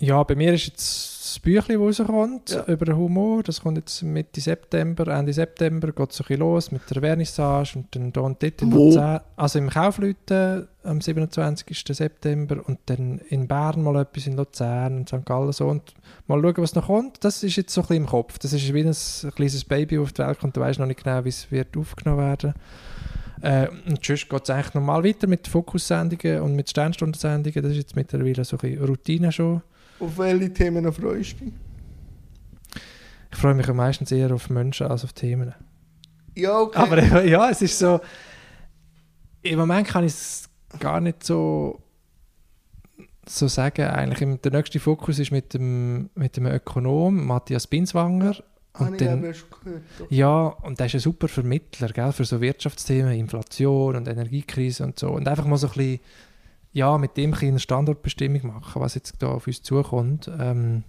[0.02, 2.64] Ja, bei mir ist jetzt das Büchlein, das rauskommt ja.
[2.68, 3.43] über Humor.
[3.43, 7.93] Das kommt jetzt Mitte September, Ende September geht es ein los mit der Vernissage und
[7.93, 8.86] dann da und dort in Wo?
[8.86, 9.20] Luzern.
[9.36, 11.84] Also im Kaufleuten am 27.
[11.86, 15.26] September und dann in Bern mal etwas in Luzern und St.
[15.26, 15.93] Gallen so und
[16.28, 17.22] mal schauen, was noch kommt.
[17.26, 18.39] Das ist jetzt so ein bisschen im Kopf.
[18.39, 21.04] Das ist wie ein, ein kleines Baby auf die Welt und du weißt noch nicht
[21.04, 22.54] genau, wie es wird aufgenommen werden
[23.41, 27.62] äh, und sonst geht es eigentlich normal weiter mit Fokussendungen und mit Sternstundsendungen.
[27.62, 29.62] Das ist jetzt mittlerweile so ein bisschen Routine schon.
[30.00, 31.54] Auf welche Themen freust du dich?
[33.32, 35.54] Ich freue mich meistens eher auf Menschen als auf Themen.
[36.36, 36.78] Ja, okay.
[36.78, 38.00] Aber ja, es ist so.
[39.41, 41.82] Im Moment kann ich es gar nicht so,
[43.28, 43.86] so sagen.
[43.86, 48.36] Eigentlich der nächste Fokus ist mit dem, mit dem Ökonom Matthias Binswanger.
[48.36, 48.86] Ja.
[48.86, 49.45] Und dann, gehört,
[50.10, 54.97] ja, und der ist ein super Vermittler gell, für so Wirtschaftsthemen, Inflation und Energiekrise und
[54.97, 55.10] so.
[55.10, 56.00] Und einfach mal so ein bisschen
[56.72, 60.30] ja, mit dem eine Standortbestimmung machen, was jetzt da auf uns zukommt.
[60.39, 60.84] Ähm,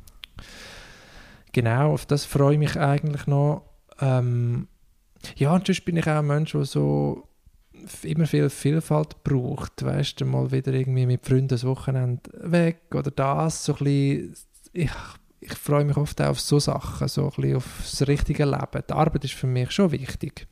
[1.52, 3.64] genau, auf das freue ich mich eigentlich noch.
[4.00, 4.68] Ähm,
[5.36, 7.28] ja, und sonst bin ich auch ein Mensch, der so
[8.02, 9.84] immer viel Vielfalt braucht.
[9.84, 13.64] Weißt du, mal wieder irgendwie mit Freunden das Wochenende weg oder das.
[13.64, 14.34] So ein bisschen,
[14.72, 14.90] ich,
[15.40, 18.82] ich freue mich oft auch auf so Sachen, so ein bisschen auf das richtige Leben.
[18.88, 20.46] Die Arbeit ist für mich schon wichtig.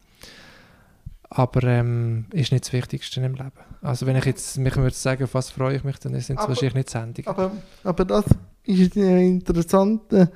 [1.30, 3.52] Aber ähm, ist nicht das Wichtigste im Leben.
[3.82, 6.48] Also wenn ich jetzt mich würde sagen, auf was freue ich mich, dann sind es
[6.48, 7.28] wahrscheinlich nicht Sendungen.
[7.28, 7.52] Aber,
[7.84, 8.24] aber das
[8.64, 10.30] ist ein interessanter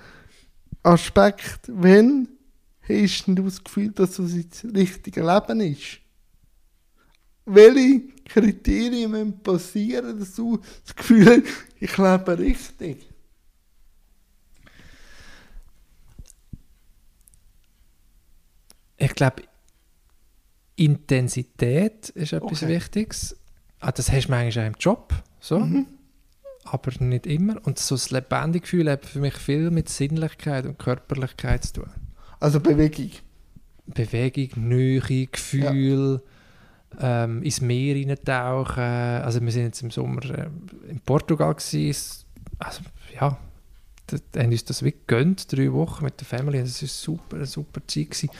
[0.82, 1.61] Aspekt.
[1.68, 2.28] Wenn
[2.88, 5.99] hast du das Gefühl, dass das das richtige Leben ist?
[7.45, 11.43] Welche Kriterien müssen passieren, dass du das Gefühl hast,
[11.80, 13.09] ich lebe richtig?
[18.97, 19.43] Ich glaube,
[20.85, 22.68] Intensität ist etwas Okay.
[22.74, 23.37] Wichtiges.
[23.80, 25.59] Ah, das hast du manchmal auch im Job, so.
[25.61, 25.87] Mhm.
[26.64, 27.57] aber nicht immer.
[27.64, 31.91] Und so das lebendige Gefühl hat für mich viel mit Sinnlichkeit und Körperlichkeit zu tun.
[32.39, 33.11] Also Bewegung.
[33.87, 36.22] Bewegung, Nähe, Gefühl,
[37.01, 38.83] ähm, ins Meer hineintauchen.
[38.83, 40.49] Also wir sind jetzt im Sommer äh,
[40.89, 42.24] in Portugal gewesen.
[42.59, 42.83] Also
[43.18, 43.37] ja,
[44.07, 46.61] da haben uns das wirklich gegönnt, drei Wochen mit der Family.
[46.61, 48.11] Das war super, super Zeit.
[48.11, 48.30] Gewesen.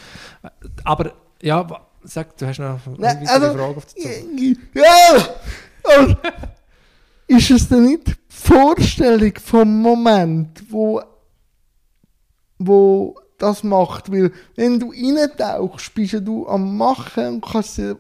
[0.43, 0.49] Äh,
[0.85, 1.13] Aber
[1.43, 1.67] ja,
[2.05, 4.57] sag, du hast noch eine also- Frage auf der Zunge.
[4.75, 6.17] Ja!
[7.27, 11.03] Ist es denn nicht die Vorstellung vom Moment, wo,
[12.59, 14.13] wo das macht?
[14.13, 17.97] Weil, wenn du reintauchst, bist du am Machen und kannst es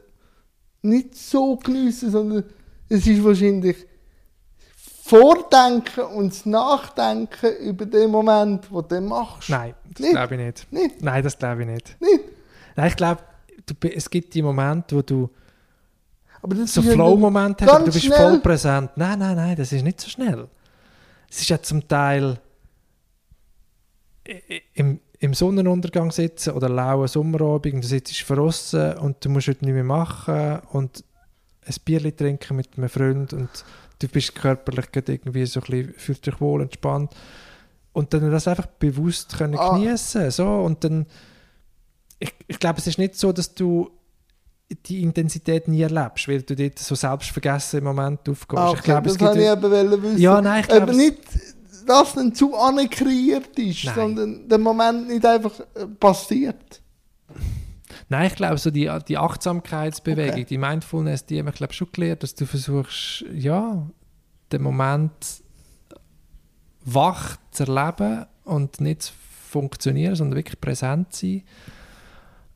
[0.83, 2.45] nicht so geniessen, sondern
[2.89, 3.87] es ist wahrscheinlich
[5.05, 9.51] Vordenken und das Nachdenken über den Moment, wo du den machst.
[9.51, 10.73] Nein, das glaube ich nicht.
[10.73, 11.03] Nicht?
[11.03, 12.01] Nein, das glaube ich nicht.
[12.01, 12.25] Nicht?
[12.77, 13.23] Nein, ich glaube,
[13.75, 15.31] du, es gibt die Momente, wo du
[16.43, 18.19] Aber das so Flow-Momente hast, aber du bist schnell.
[18.19, 18.91] voll präsent.
[18.97, 20.49] Nein, nein, nein, das ist nicht so schnell.
[21.31, 22.39] Es ist ja zum Teil
[24.75, 29.65] im, im Sonnenuntergang sitzen oder lauen Sommerabend und du sitzt verrossen und du musst heute
[29.65, 31.05] nicht mehr machen und
[31.65, 33.49] ein Bierchen trinken mit einem Freund und
[33.99, 37.13] du bist körperlich irgendwie so ein bisschen, fühlst dich wohl, entspannt
[37.93, 39.75] und dann das einfach bewusst können Ah.
[39.77, 41.07] genießen so und dann
[42.23, 43.91] ich, ich glaube, es ist nicht so, dass du
[44.87, 48.63] die Intensität nie erlebst, weil du dort so selbstvergessen im Moment aufgehst.
[48.63, 50.19] Okay, ich glaube, das es gibt ich eben wissen.
[50.19, 51.19] ja, nein, ich glaube, es- nicht,
[51.87, 53.95] dass dann zu ankreiert ist, Nein.
[53.95, 56.81] sondern der Moment nicht einfach äh, passiert.
[58.09, 60.45] Nein, ich glaube, so die, die Achtsamkeitsbewegung, Okay.
[60.45, 63.87] die Mindfulness, die haben wir, glaube schon gelernt, dass du versuchst, ja,
[64.53, 65.13] den Moment
[66.85, 69.13] wach zu erleben und nicht zu
[69.49, 71.43] funktionieren, sondern wirklich präsent zu sein.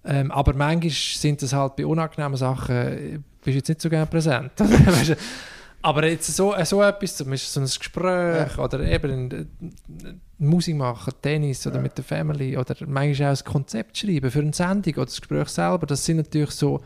[0.06, 3.90] Ähm, aber manchmal sind das halt bei unangenehmen Sachen, äh, bist du jetzt nicht so
[3.90, 4.52] gerne präsent.
[5.82, 10.74] Aber jetzt so, äh, so etwas, zum Beispiel so ein Gespräch oder eben äh, Musik
[10.76, 11.82] machen, Tennis oder Ja.
[11.82, 15.48] mit der Family oder manchmal auch ein Konzept schreiben für eine Sendung oder das Gespräch
[15.48, 16.80] selber, das sind natürlich so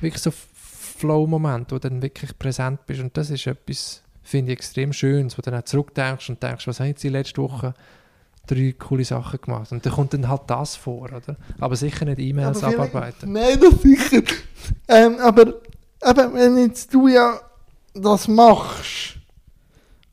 [0.00, 4.58] wirklich so Flow-Momente, wo du dann wirklich präsent bist und das ist etwas, finde ich,
[4.58, 7.40] extrem Schönes, wo du dann auch zurückdenkst und denkst, was habe ich jetzt die letzte
[7.42, 7.74] Woche
[8.46, 11.36] drei coole Sachen gemacht und dann kommt dann halt das vor, oder?
[11.58, 13.32] Aber sicher nicht E-Mails abarbeiten.
[13.32, 14.22] Nein, das sicher.
[14.88, 15.54] Ähm, aber,
[16.00, 17.40] aber wenn jetzt du ja
[17.94, 19.18] das machst,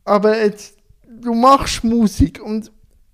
[0.06, 0.76] aber jetzt
[1.22, 2.72] du machst Musik und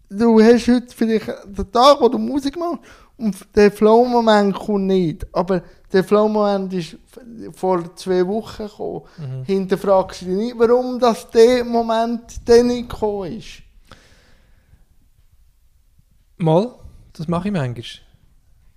[0.10, 2.82] du hast heute vielleicht den Tag, wo du Musik machst
[3.18, 5.26] und der Flow-Moment kommt nicht.
[5.34, 6.98] Aber der Flow-Moment ist
[7.54, 9.02] vor zwei Wochen gekommen.
[9.18, 9.44] Mhm.
[9.46, 13.62] Hinterfragst du dich nicht, warum das der Moment dann nicht gekommen ist.
[16.38, 16.74] Mal,
[17.14, 17.84] das mache ich manchmal.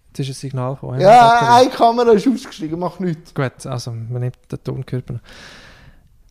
[0.09, 1.01] Jetzt ist ein Signal gekommen.
[1.01, 3.35] Ja, eine Kamera ist ausgestiegen, mach nichts.
[3.35, 5.21] Gut, also man nimmt den Tonkörper noch.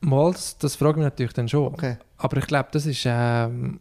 [0.02, 1.74] Mal, das, das frage ich mich natürlich dann schon.
[1.74, 1.98] Okay.
[2.18, 3.80] Aber ich glaube, das ist ähm,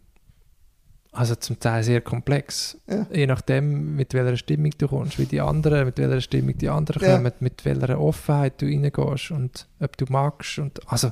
[1.11, 2.77] also zum Teil sehr komplex.
[2.87, 3.07] Ja.
[3.11, 7.01] Je nachdem, mit welcher Stimmung du kommst, wie die anderen, mit welcher Stimmung die anderen
[7.03, 7.15] Ja.
[7.17, 10.59] kommen, mit welcher Offenheit du reingehst und ob du magst.
[10.59, 11.11] Und, also,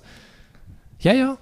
[1.00, 1.38] ja, ja.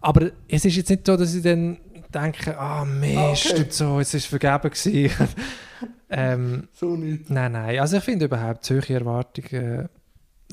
[0.00, 1.78] Aber es ist jetzt nicht so, dass ich dann
[2.14, 3.62] denke, ah Mist Ah, okay.
[3.64, 5.28] und so, ist es vergeben gewesen.
[6.10, 7.28] ähm, So nicht.
[7.30, 7.78] nein, nein.
[7.78, 9.88] Also ich finde überhaupt solche Erwartungen,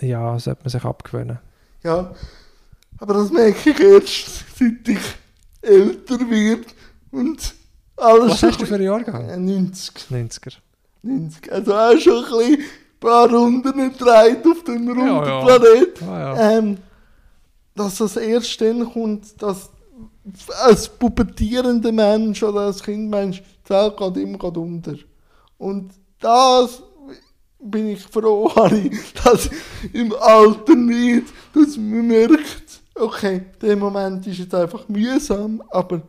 [0.02, 1.40] äh, ja, sollte man sich abgewöhnen.
[1.84, 2.14] Ja,
[2.98, 5.00] aber das merke ich erst, seit ich
[5.62, 6.66] älter werde
[7.12, 7.54] und
[7.98, 9.30] alles Was hast du für einen Jahrgang?
[9.30, 10.54] ein äh, 90, 90er.
[11.04, 15.42] 90, also auch schon ein bisschen ein paar Runden gedreht auf dem runden ja.
[15.46, 16.02] Planet.
[16.04, 16.58] Ah, ja.
[16.58, 16.78] Ähm,
[17.76, 19.70] dass das erst dann kommt, dass
[20.64, 24.96] als pubertierender Mensch oder als Kindmensch Welt geht immer geht unter.
[25.58, 26.84] Und das
[27.60, 28.92] bin ich froh, Harry,
[29.24, 29.50] dass
[29.92, 36.02] im Alter nicht, dass man merkt, okay, der Moment ist jetzt einfach mühsam, aber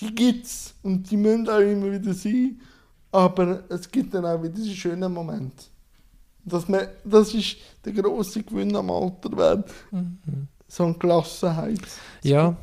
[0.00, 2.60] die gibt's und die müssen auch immer wieder sein.
[3.10, 5.64] Aber es gibt dann auch wieder diese schönen Momente.
[6.44, 9.64] Dass man, das ist der grosse Gewinn am Alter werden.
[10.66, 11.80] So eine Gelassenheit.
[12.22, 12.56] Ja.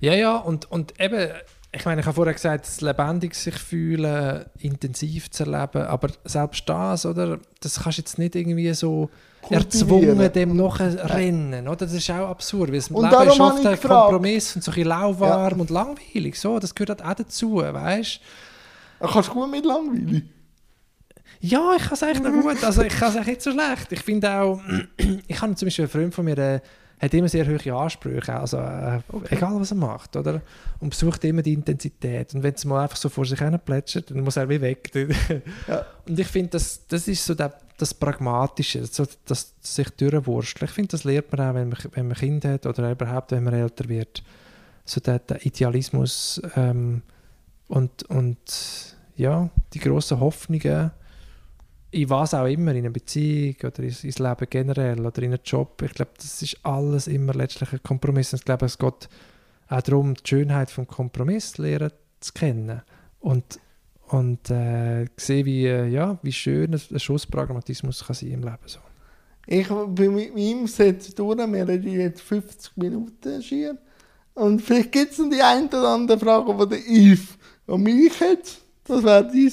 [0.00, 1.30] Ja, ja, und, und eben,
[1.72, 6.68] ich meine, ich habe vorher gesagt, das lebendig sich fühlen, intensiv zu erleben, aber selbst
[6.68, 9.10] das, oder, das kannst du jetzt nicht irgendwie so
[9.50, 11.76] erzwungen dem nachrennen, oder?
[11.76, 13.80] Das ist auch absurd, weil das Und Leben ist oft ein.
[13.80, 18.20] Kompromiss und so ein bisschen lauwarm und langweilig, so, das gehört halt auch dazu, weißt
[19.00, 20.24] Da kannst du gut mit langweilig.
[21.40, 22.64] Ja, ich kann es eigentlich noch gut.
[22.64, 23.92] Also ich kann es eigentlich nicht so schlecht.
[23.92, 24.62] Ich finde auch,
[25.26, 26.62] ich habe zum Beispiel einen Freund von mir, der
[27.04, 29.00] hat immer sehr hohe Ansprüche, also äh,
[29.30, 30.40] egal was er macht, oder?
[30.80, 32.34] Und besucht immer die Intensität.
[32.34, 34.90] Und wenn es mal einfach so vor sich hin plätschert, dann muss er wie weg.
[35.68, 35.84] Ja.
[36.06, 40.68] Und ich finde, das, das ist so der, das Pragmatische, so das sich durchwursteln.
[40.68, 43.44] Ich finde, das lernt man auch, wenn man, wenn man Kinder hat oder überhaupt, wenn
[43.44, 44.22] man älter wird.
[44.84, 47.02] So der, der Idealismus ähm,
[47.68, 50.90] und, und ja, die grossen Hoffnungen
[51.94, 55.40] in was auch immer, in einer Beziehung oder ins, ins Leben generell oder in einem
[55.44, 55.80] Job.
[55.82, 58.32] Ich glaube, das ist alles immer letztlich ein Kompromiss.
[58.32, 59.08] Und ich glaube, es geht
[59.68, 62.82] auch darum, die Schönheit vom Kompromiss lernen zu kennen
[63.20, 63.60] und,
[64.08, 68.42] und äh, sehen, wie, äh, ja, wie schön ein, ein Schuss Pragmatismus kann sein im
[68.42, 68.58] Leben.
[68.66, 68.80] So.
[69.46, 73.78] Ich bin mit meinem Set durch, wir reden jetzt 50 Minuten schier.
[74.34, 77.38] Und vielleicht gibt es noch die eine oder andere Frage, die der Yves
[77.68, 78.58] an mich hat.
[78.84, 79.52] Das wäre dein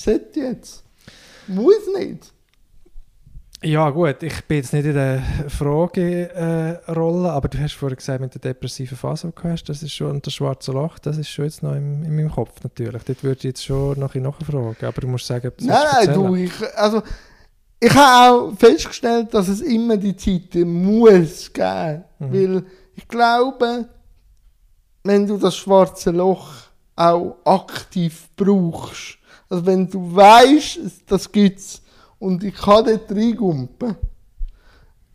[0.00, 0.82] Set jetzt.
[1.46, 2.32] Muss nicht.
[3.62, 8.22] Ja gut, ich bin jetzt nicht in der Fragerolle, äh, aber du hast vorher gesagt,
[8.22, 11.28] mit der depressiven Phase, die hast, das ist schon, und das schwarze Loch, das ist
[11.28, 13.02] schon jetzt noch im, in meinem Kopf natürlich.
[13.02, 16.52] Dort würde ich jetzt schon noch nachfragen, aber du musst sagen, Nein, nein, du, ich,
[16.74, 17.02] also,
[17.78, 22.04] ich habe auch festgestellt, dass es immer die Zeiten muss geben.
[22.20, 22.32] Mhm.
[22.32, 23.86] Weil ich glaube,
[25.04, 26.52] wenn du das schwarze Loch
[26.96, 29.19] auch aktiv brauchst,
[29.50, 31.82] also wenn du weißt, das gibt's
[32.18, 33.96] und ich kann dort reingumpen,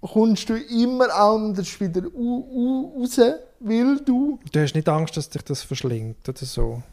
[0.02, 3.20] kommst du immer anders wieder raus,
[3.60, 6.84] weil du Du hast nicht Angst, dass dich das verschlingt oder so.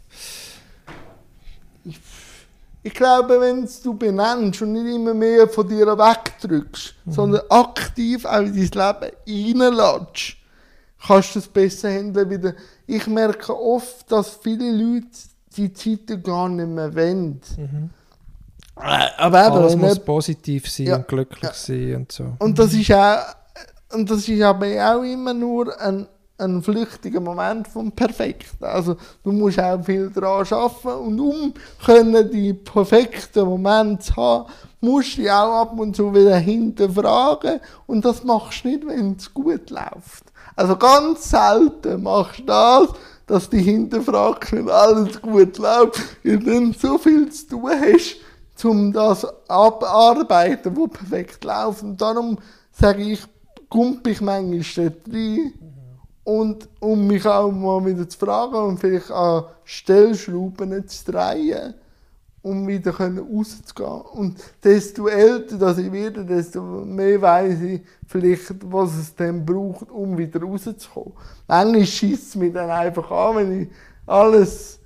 [2.85, 8.41] Ich glaube, wenn du benennst und nicht immer mehr von dir wegdrückst, sondern aktiv auch
[8.41, 10.37] in dein Leben reinlässt,
[11.05, 12.55] kannst du es besser handeln wieder.
[12.87, 15.09] Ich merke oft, dass viele Leute
[15.57, 17.41] die Zeiten gar nicht mehr wollen.
[18.77, 21.53] Äh, Aber eben, Alles muss positiv sein Ja, und glücklich ja.
[21.53, 22.25] sein und so.
[22.39, 23.19] und das ist auch,
[23.93, 26.07] und das ist aber auch immer nur ein,
[26.39, 28.65] ein flüchtiger Moment vom Perfekten.
[28.65, 34.47] Also du musst auch viel daran arbeiten und um können die perfekten Momente zu haben,
[34.81, 39.17] musst du dich auch ab und zu wieder hinterfragen und das machst du nicht, wenn
[39.17, 40.25] es gut läuft.
[40.57, 42.89] Also ganz selten machst du das,
[43.33, 48.17] dass dich hinterfragst, wenn alles gut läuft, weil du so viel zu tun hast,
[48.63, 51.83] um das abarbeiten, wo perfekt läuft.
[51.83, 52.39] Und darum
[52.73, 53.25] sage ich,
[53.71, 55.55] kump ich manchmal dort rein.
[56.25, 61.73] Und um mich auch mal wieder zu fragen und vielleicht an Stellschrauben zu drehen,
[62.43, 64.01] um wieder rauszugehen.
[64.13, 69.91] Und desto älter dass ich werde, desto mehr weiß ich vielleicht, was es dann braucht,
[69.91, 71.13] um wieder rauszukommen.
[71.47, 73.69] Manchmal schießt es mich dann einfach an, wenn ich
[74.07, 74.81] alles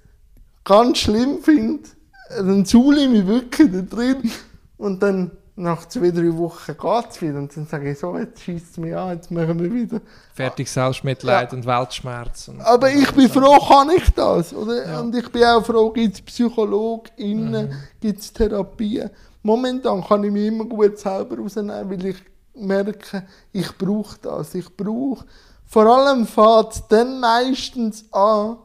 [0.64, 1.88] ganz schlimm finde,
[2.28, 4.30] dann suhle ich mich wirklich da drin
[4.76, 8.42] und dann nach zwei, drei Wochen geht es wieder und dann sage ich so, jetzt
[8.42, 10.00] schießt es mich an, jetzt machen wir wieder.
[10.34, 12.48] Fertig Selbstmitleid und Weltschmerz.
[12.48, 14.52] Und Aber ich bin froh, kann ich das?
[14.52, 14.86] Oder?
[14.86, 15.00] Ja.
[15.00, 19.10] Und ich bin auch froh, gibt es PsychologInnen, gibt es Therapien.
[19.42, 22.22] Momentan kann ich mich immer gut selber rausnehmen, weil ich
[22.54, 24.54] merke, ich brauche das.
[24.54, 25.24] Ich brauche,
[25.64, 28.58] vor allem fängt es dann meistens an,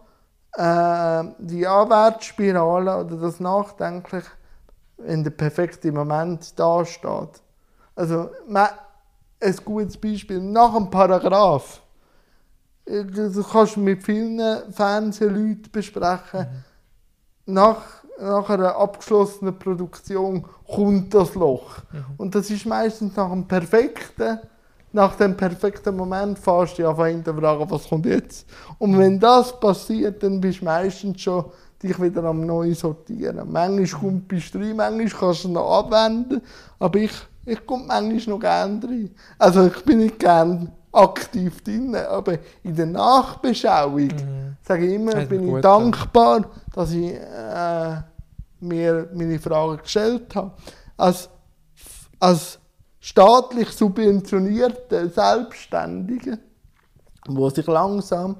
[0.54, 4.26] äh, die Anwärtsspirale oder das Nachdenklich,
[5.06, 7.42] wenn der perfekte Moment da steht.
[7.96, 8.70] Also, ma-
[9.44, 11.82] ein gutes Beispiel, nach einem Paragraph.
[12.86, 14.40] Äh, Das kannst du mit vielen
[14.72, 16.48] Fernsehleuten besprechen.
[17.46, 17.82] Nach,
[18.20, 21.78] nach einer abgeschlossenen Produktion kommt das Loch.
[22.18, 24.40] Und das ist meistens nach dem perfekten,
[24.94, 28.46] nach dem perfekten Moment fährst du dich einfach hinterfragen, was kommt jetzt.
[28.78, 31.46] Und wenn das passiert, dann bist du meistens schon
[31.84, 33.52] dich wieder am neu sortieren.
[33.52, 36.42] Manchmal kommt bist du rein, manchmal kannst du es noch abwenden,
[36.80, 37.14] aber ich,
[37.46, 39.10] ich komme manchmal noch gerne rein.
[39.38, 44.10] Also ich bin nicht gern aktiv drin, aber in der Nachbeschauung
[44.62, 48.02] sage ich immer, bin ich dankbar, dass ich äh,
[48.60, 50.52] mir meine Fragen gestellt habe.
[50.98, 51.30] Als,
[52.20, 52.60] als
[53.00, 56.38] staatlich subventionierte Selbstständige,
[57.28, 58.36] wo sich langsam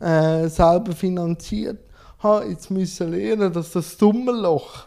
[0.00, 1.78] äh, selber finanziert,
[2.22, 4.86] habe jetzt müssen lernen, dass das Dummerloch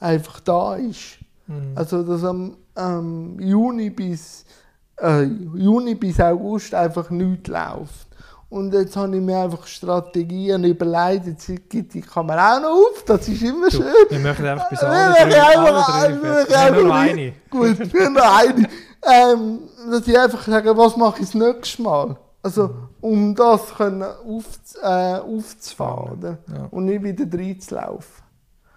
[0.00, 1.18] einfach da ist.
[1.46, 1.72] Mhm.
[1.74, 4.44] Also, dass am am Juni bis,
[5.00, 8.08] äh, Juni bis August einfach nichts läuft.
[8.50, 13.04] Und jetzt habe ich mir einfach Strategien überlegt, jetzt gibt die Kamera auch noch auf,
[13.06, 13.84] das ist immer Du, schön.
[14.10, 17.32] wir möchten einfach bis alle drei, einfach- wir Wir haben nur einfach- eine.
[17.50, 18.68] Gut, wir noch eine.
[19.06, 19.58] Ähm,
[19.90, 22.16] dass ich einfach sage, was mache ich das nächste Mal?
[22.42, 22.70] Also,
[23.04, 24.44] um das können auf,
[24.82, 24.86] äh,
[25.18, 26.38] aufzufahren, oder?
[26.50, 26.68] Ja.
[26.70, 28.24] Und nicht wieder reinzulaufen.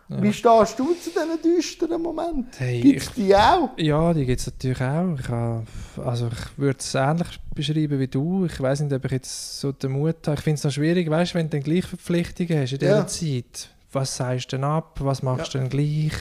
[0.10, 0.22] Ja.
[0.22, 2.48] Wie stehst du zu diesen düsteren Momenten?
[2.58, 3.70] Hey, Gibt es die auch?
[3.78, 5.18] Ja, die gibt es natürlich auch.
[5.20, 5.64] Ich, habe,
[6.06, 8.46] also ich würde es ähnlich beschreiben wie du.
[8.46, 10.36] Ich weiß nicht, ob ich jetzt so den Mut habe.
[10.38, 13.08] Ich finde es noch schwierig, weißt wenn du dann gleich Verpflichtungen hast in dieser Ja.
[13.08, 13.70] Zeit.
[13.94, 14.98] Was sagst du denn ab?
[15.02, 16.14] Was machst du denn gleich?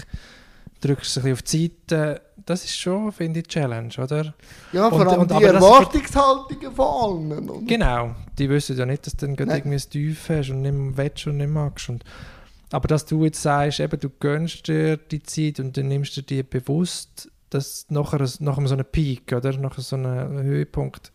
[0.81, 2.21] Drückst du ein bisschen auf die Seite?
[2.45, 4.35] Das ist schon, finde ich, Challenge, oder?
[4.73, 7.51] Ja, vor Und- allem und die Erwartungshaltungen von allen.
[7.51, 7.67] Oder?
[7.67, 8.15] Genau.
[8.39, 11.27] Die wissen ja nicht, dass du dann gerade irgendwie ein Tief hast und nicht willst
[11.27, 11.89] und nicht magst.
[11.89, 12.05] Und,
[12.71, 16.23] aber dass du jetzt sagst, eben, du gönnst dir die Zeit und dann nimmst du
[16.23, 21.11] dir bewusst, dass nachher, ein- nach so einem Peak oder nach so einem Höhepunkt,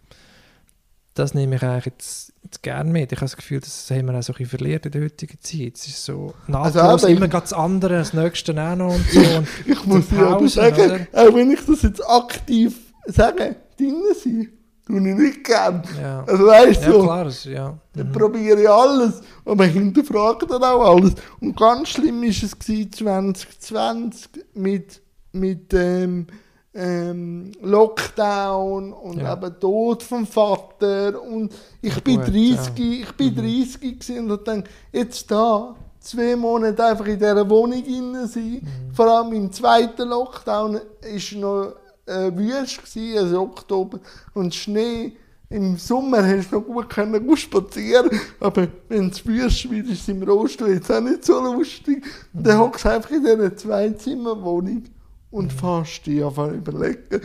[1.13, 3.11] das nehme ich eigentlich jetzt, jetzt gerne mit.
[3.11, 5.37] Ich habe das Gefühl, das haben wir auch so ein bisschen verliert in der heutigen
[5.41, 5.75] Zeit.
[5.75, 9.19] Es ist so nahtlos, Also immer gerade das andere, das Nächste auch noch und so.
[9.19, 14.49] Und Ich muss dir aber sagen, auch wenn ich das jetzt aktiv sage, drinnen sein,
[14.87, 15.83] tue ich nicht gern.
[16.01, 16.23] ja.
[16.25, 17.77] Also weißt ja, du, so, klar, das- ja.
[17.93, 18.11] dann Mhm.
[18.13, 21.13] probiere ich alles, aber ich hinterfrage dann auch alles.
[21.39, 25.01] Und ganz schlimm ist es gewesen, 2020 mit,
[25.33, 26.27] mit ähm,
[26.73, 29.33] ähm, Lockdown und Ja.
[29.33, 33.37] eben Tod vom Vater und ich Ja, bin gut, 30, ich bin Mhm.
[33.37, 38.61] 30 gewesen und dachte, jetzt da zwei Monate einfach in dieser Wohnung drin sein.
[38.61, 38.93] Mhm.
[38.93, 40.79] Vor allem im zweiten Lockdown
[41.13, 41.73] ist noch
[42.07, 43.99] äh, wüst gewesen, also Oktober
[44.33, 45.13] und Schnee.
[45.49, 48.09] Im Sommer hast du noch gut können gut spazieren,
[48.39, 52.03] aber wenn es wüst wird, ist es im Rollstuhl jetzt auch nicht so lustig.
[52.33, 54.83] Und dann hockst du einfach in dieser Zwei-Zimmer-Wohnung
[55.31, 57.21] und fährst dich einfach überlegen,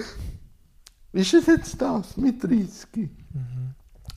[1.12, 3.10] ist es jetzt das mit 30?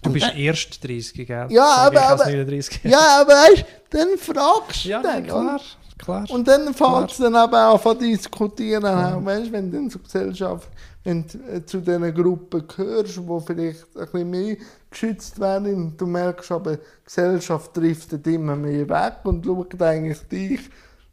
[0.01, 1.47] Du Und bist dann- erst 30, gell?
[1.49, 2.79] Ja, aber- aber- 39.
[2.83, 5.21] Ja, aber weißt du, dann fragst du Ja, oder?
[5.21, 5.61] klar,
[5.97, 6.25] klar.
[6.29, 9.89] Und dann fängt es dann eben an zu diskutieren, auch, weißt, du, wenn du in
[9.89, 10.69] so Gesellschaft,
[11.03, 14.57] wenn du äh, zu diesen Gruppen gehörst, wo vielleicht ein bisschen mehr
[14.89, 20.19] geschützt werden, und du merkst aber, die Gesellschaft driftet immer mehr weg und schaut eigentlich
[20.29, 20.61] dich,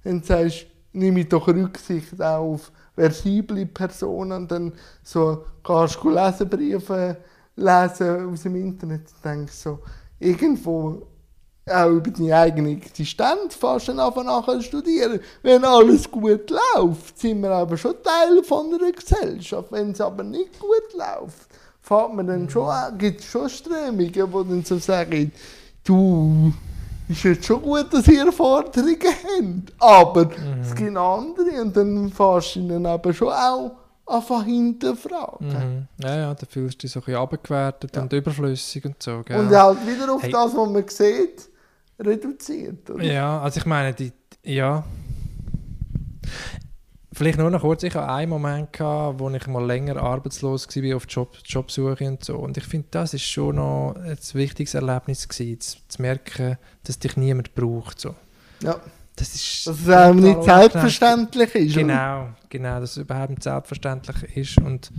[0.04, 0.66] dann sagst du,
[0.96, 4.72] nehme ich doch Rücksicht auf versible Personen, dann
[5.02, 7.18] so kannst du Leserbriefe
[7.56, 9.78] lesen aus dem Internet und denkst so,
[10.18, 11.02] irgendwo
[11.68, 15.20] auch über deine eigene Existenz fast anfangen nachher studieren.
[15.42, 19.72] Wenn alles gut läuft, sind wir aber schon Teil von einer Gesellschaft.
[19.72, 21.48] Wenn es aber nicht gut läuft,
[21.80, 25.32] fährt man dann schon, gibt es schon Strömungen, die dann so sagen,
[25.82, 26.52] du,
[27.08, 30.30] ist jetzt schon gut, dass ihr Forderungen habt, aber
[30.60, 33.72] es gibt andere und dann fährst du ihnen aber schon auch
[34.06, 35.48] einfach hinterfragen.
[35.48, 35.88] Mhm.
[36.02, 38.02] Ja, ja, da fühlst du dich so ein bisschen abgewertet Ja.
[38.02, 39.22] und überflüssig und so.
[39.24, 39.38] Gell?
[39.40, 40.30] Und halt wieder auf Hey.
[40.30, 41.48] das, was man sieht,
[41.98, 42.88] reduziert.
[42.90, 43.02] Oder?
[43.04, 44.12] Ja, also ich meine, die,
[44.44, 44.84] ja.
[47.16, 50.96] Vielleicht nur noch kurz, ich hatte einen Moment, gehabt, wo ich mal länger arbeitslos war,
[50.96, 52.36] auf Job, Jobsuche und so.
[52.36, 56.98] Und ich finde, das ist schon noch ein wichtiges Erlebnis gewesen, zu, zu merken, dass
[56.98, 58.00] dich niemand braucht.
[58.00, 58.14] So.
[58.62, 58.78] Ja.
[59.16, 61.76] Das ist Dass es auch nicht selbstverständlich ist.
[61.78, 61.86] oder?
[61.86, 64.92] Genau, genau, dass es überhaupt nicht selbstverständlich ist und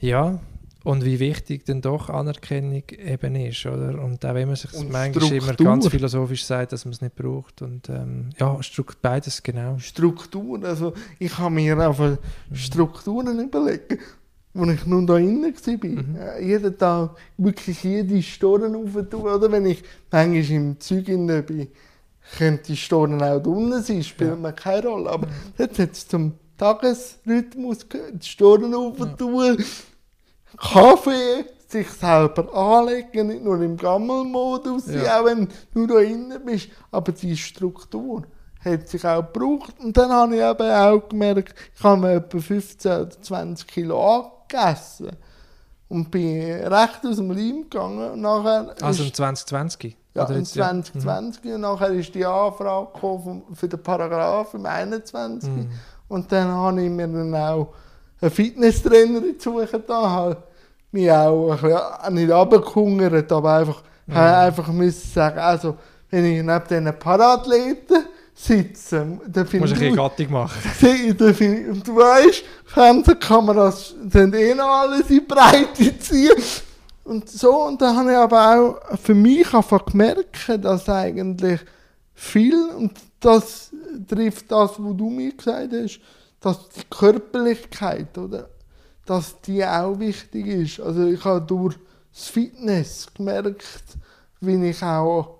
[0.00, 0.38] ja,
[0.84, 4.02] und wie wichtig denn doch Anerkennung eben ist, oder?
[4.02, 5.66] Und auch wenn man sich manchmal immer Struktur.
[5.66, 9.78] ganz philosophisch sagt, dass man es nicht braucht und ähm, ja, Struktur, beides genau.
[9.78, 10.64] Strukturen.
[10.64, 12.16] Also ich habe mir einfach
[12.52, 13.98] Strukturen überlegt,
[14.54, 15.86] als ich nun da innen war.
[15.86, 16.16] Mhm.
[16.40, 19.22] Jeden Tag wirklich jede Stunde aufentun.
[19.22, 21.68] Oder wenn ich manchmal im Zeug innen bin,
[22.38, 24.36] könnte die Stunde auch unten sein, spielt Ja.
[24.36, 25.10] mir keine Rolle.
[25.10, 25.28] Aber
[25.58, 29.58] jetzt hat es zum Tagesrhythmus gehört, die Stunde aufentun,
[30.60, 35.20] Kaffee, sich selber anlegen, nicht nur im Gammelmodus, Ja.
[35.20, 38.22] auch wenn du da innen bist, aber die Struktur
[38.64, 39.74] hat sich auch gebraucht.
[39.78, 44.32] Und dann habe ich eben auch gemerkt, ich habe mir etwa 15 oder 20 Kilo
[44.48, 45.10] angegessen
[45.88, 48.12] und bin recht aus dem Leim gegangen.
[48.12, 49.96] Und nachher Also im 2020?
[50.14, 50.64] ja, im jetzt, ja.
[50.64, 55.48] 2020 und nachher ist die Anfrage gekommen für den Paragraph im 21.
[55.48, 55.70] Mhm.
[56.08, 57.68] Und dann habe ich mir dann auch
[58.20, 60.36] einen Fitnesstrainer dazu getan, habe
[60.92, 64.16] mich auch ein bisschen, nicht runtergehungert, aber einfach, Mhm.
[64.16, 65.76] einfach müssen sagen, also,
[66.10, 70.60] wenn ich neben diesen Parathleten sitze, dann Musst du finde ein bisschen ich, Gattung machen.
[70.80, 76.32] Sie- da finde ich- und du weißt, Fernsehkameras sind eh noch alles in Breite ziehen.
[77.04, 81.60] Und so, und dann habe ich aber auch für mich einfach gemerkt, dass eigentlich
[82.14, 83.70] viel, und das
[84.08, 86.00] trifft das, was du mir gesagt hast,
[86.40, 88.48] dass die Körperlichkeit, oder?
[89.10, 90.78] Dass die auch wichtig ist.
[90.78, 91.74] Also ich habe durch
[92.12, 93.96] das Fitness gemerkt,
[94.40, 95.38] wie ich auch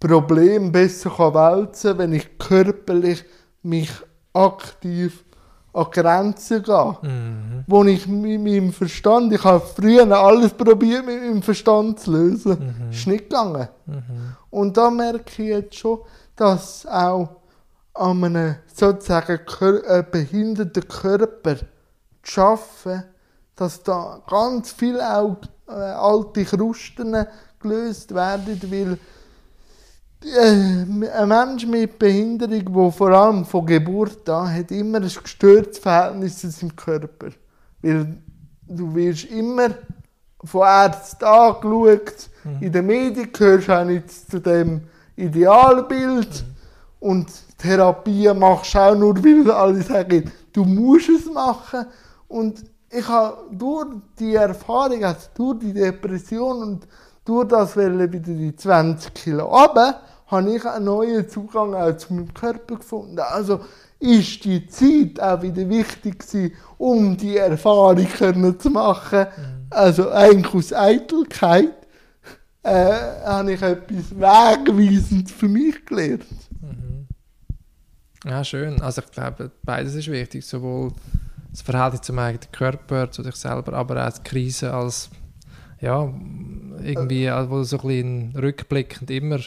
[0.00, 3.22] Probleme besser kann wälzen kann, wenn ich körperlich
[3.62, 3.90] mich
[4.32, 5.24] aktiv
[5.74, 6.96] an Grenzen gehe.
[7.02, 7.64] Mhm.
[7.66, 12.58] Wo ich mit meinem Verstand, ich habe früher alles probiert mit meinem Verstand zu lösen.
[12.58, 12.90] Mhm.
[12.90, 13.68] Ist nicht gegangen.
[13.84, 14.36] Mhm.
[14.48, 15.98] Und da merke ich jetzt schon,
[16.34, 17.28] dass auch
[17.92, 19.38] an einem sozusagen
[19.86, 21.56] äh, behinderten Körper
[22.24, 23.04] zu arbeiten,
[23.56, 25.36] dass da ganz viel auch
[25.68, 27.26] äh, alte Krusten
[27.60, 28.98] gelöst werden, weil
[30.24, 35.78] äh, ein Mensch mit Behinderung, der vor allem von Geburt an hat, immer ein gestörtes
[35.78, 37.28] Verhältnis zu seinem Körper.
[37.82, 38.16] Weil
[38.66, 39.70] du wirst immer
[40.42, 44.82] von Ärzten angeschaut, in den Medien gehörst du auch nicht zu dem
[45.16, 46.44] Idealbild
[47.00, 51.86] und Therapie machst du auch nur, weil alle sagen, du musst es machen.
[52.34, 53.86] Und ich habe durch
[54.18, 56.88] die Erfahrung, also durch die Depression und
[57.24, 62.34] durch das wieder die 20 Kilo runter, habe ich einen neuen Zugang auch zu meinem
[62.34, 63.20] Körper gefunden.
[63.20, 63.60] Also
[64.00, 69.28] ist die Zeit auch wieder wichtig gewesen, um die Erfahrung können zu machen.
[69.70, 71.86] Also eigentlich aus Eitelkeit
[72.64, 76.26] äh, habe ich etwas wegweisend für mich gelernt.
[78.24, 78.80] Ja, schön.
[78.80, 80.44] Also ich glaube, beides ist wichtig.
[80.44, 80.90] Sowohl
[81.54, 85.08] das Verhältnis zum eigenen Körper, zu dich selber, aber auch die Krise als,
[85.80, 86.12] ja,
[86.82, 89.38] irgendwie, also wo so ein bisschen rückblickend immer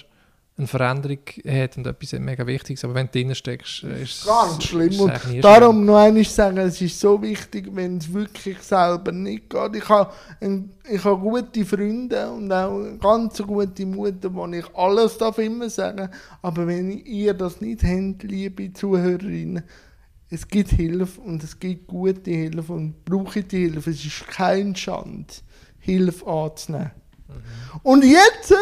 [0.57, 2.83] eine Veränderung hat und etwas mega Wichtiges.
[2.85, 4.99] Aber wenn du drin steckst, ist es Ganz schlimm.
[5.01, 9.75] Und darum noch einmal sagen, es ist so wichtig, wenn es wirklich selber nicht geht.
[9.75, 10.13] Ich habe,
[10.89, 15.69] ich habe gute Freunde und auch eine ganz gute Mutter, wo ich alles darf immer
[15.69, 16.09] sagen
[16.41, 19.63] Aber wenn ihr das nicht habt, liebe Zuhörerinnen,
[20.29, 23.91] es gibt Hilfe und es gibt gute Hilfe und brauche die Hilfe.
[23.91, 25.43] Es ist kein Schand,
[25.79, 26.91] Hilfe anzunehmen.
[27.83, 28.53] Und jetzt,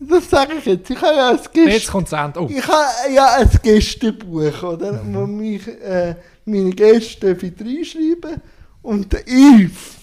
[0.00, 1.66] das sage ich jetzt, ich habe ja schlimm.
[1.66, 2.40] Gast Jetzt kommt das Ende.
[2.42, 2.48] Oh.
[2.50, 5.00] ich habe ja ein Gästebuch, oder?
[5.04, 8.42] Wo mich äh, meine Gäste reinschreiben
[8.82, 9.96] Und der Yves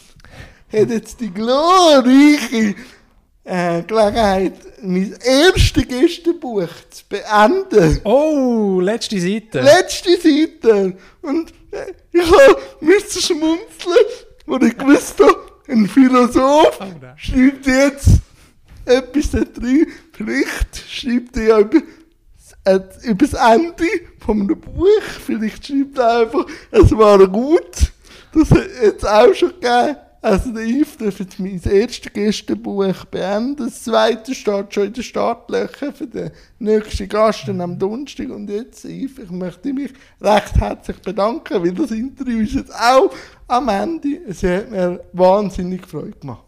[0.71, 2.75] hat jetzt die glorreiche
[3.45, 8.01] äh, Gelegenheit, mein erstes Gästebuch zu beenden.
[8.03, 9.61] oh, letzte Seite.
[9.61, 10.97] Letzte Seite.
[11.21, 14.05] Und äh, ich habe müssen schmunzeln,
[14.45, 15.37] wo ich gewusst habe,
[15.67, 16.85] ein Philosoph Oh,
[17.17, 18.19] schreibt jetzt
[18.85, 19.87] etwas da drin.
[20.11, 21.81] Vielleicht schreibt er ja über,
[22.65, 23.85] äh, über das Ende
[24.19, 25.01] von einem Buch.
[25.25, 27.91] Vielleicht schreibt er einfach, es war gut.
[28.33, 28.67] Das hat
[28.97, 29.97] es auch schon gegeben.
[30.25, 33.57] Also der Yves darf jetzt mein erstes Gästebuch beenden.
[33.57, 38.31] Das zweite steht schon in den Startlöchern für den nächsten Gast dann am Donnerstag.
[38.31, 43.13] Und jetzt, Yves, ich möchte mich recht herzlich bedanken, weil das Interview ist jetzt auch
[43.47, 44.19] am Ende.
[44.27, 46.43] Es hat mir wahnsinnig Freude gemacht.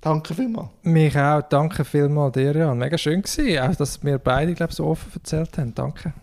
[0.00, 0.68] Danke vielmals.
[0.84, 1.42] Mich auch.
[1.42, 2.78] Danke vielmals dir, Jan.
[2.78, 3.58] Mega schön gewesen.
[3.58, 5.74] Auch, dass wir beide, glaube ich, so offen erzählt haben.
[5.74, 6.14] Danke.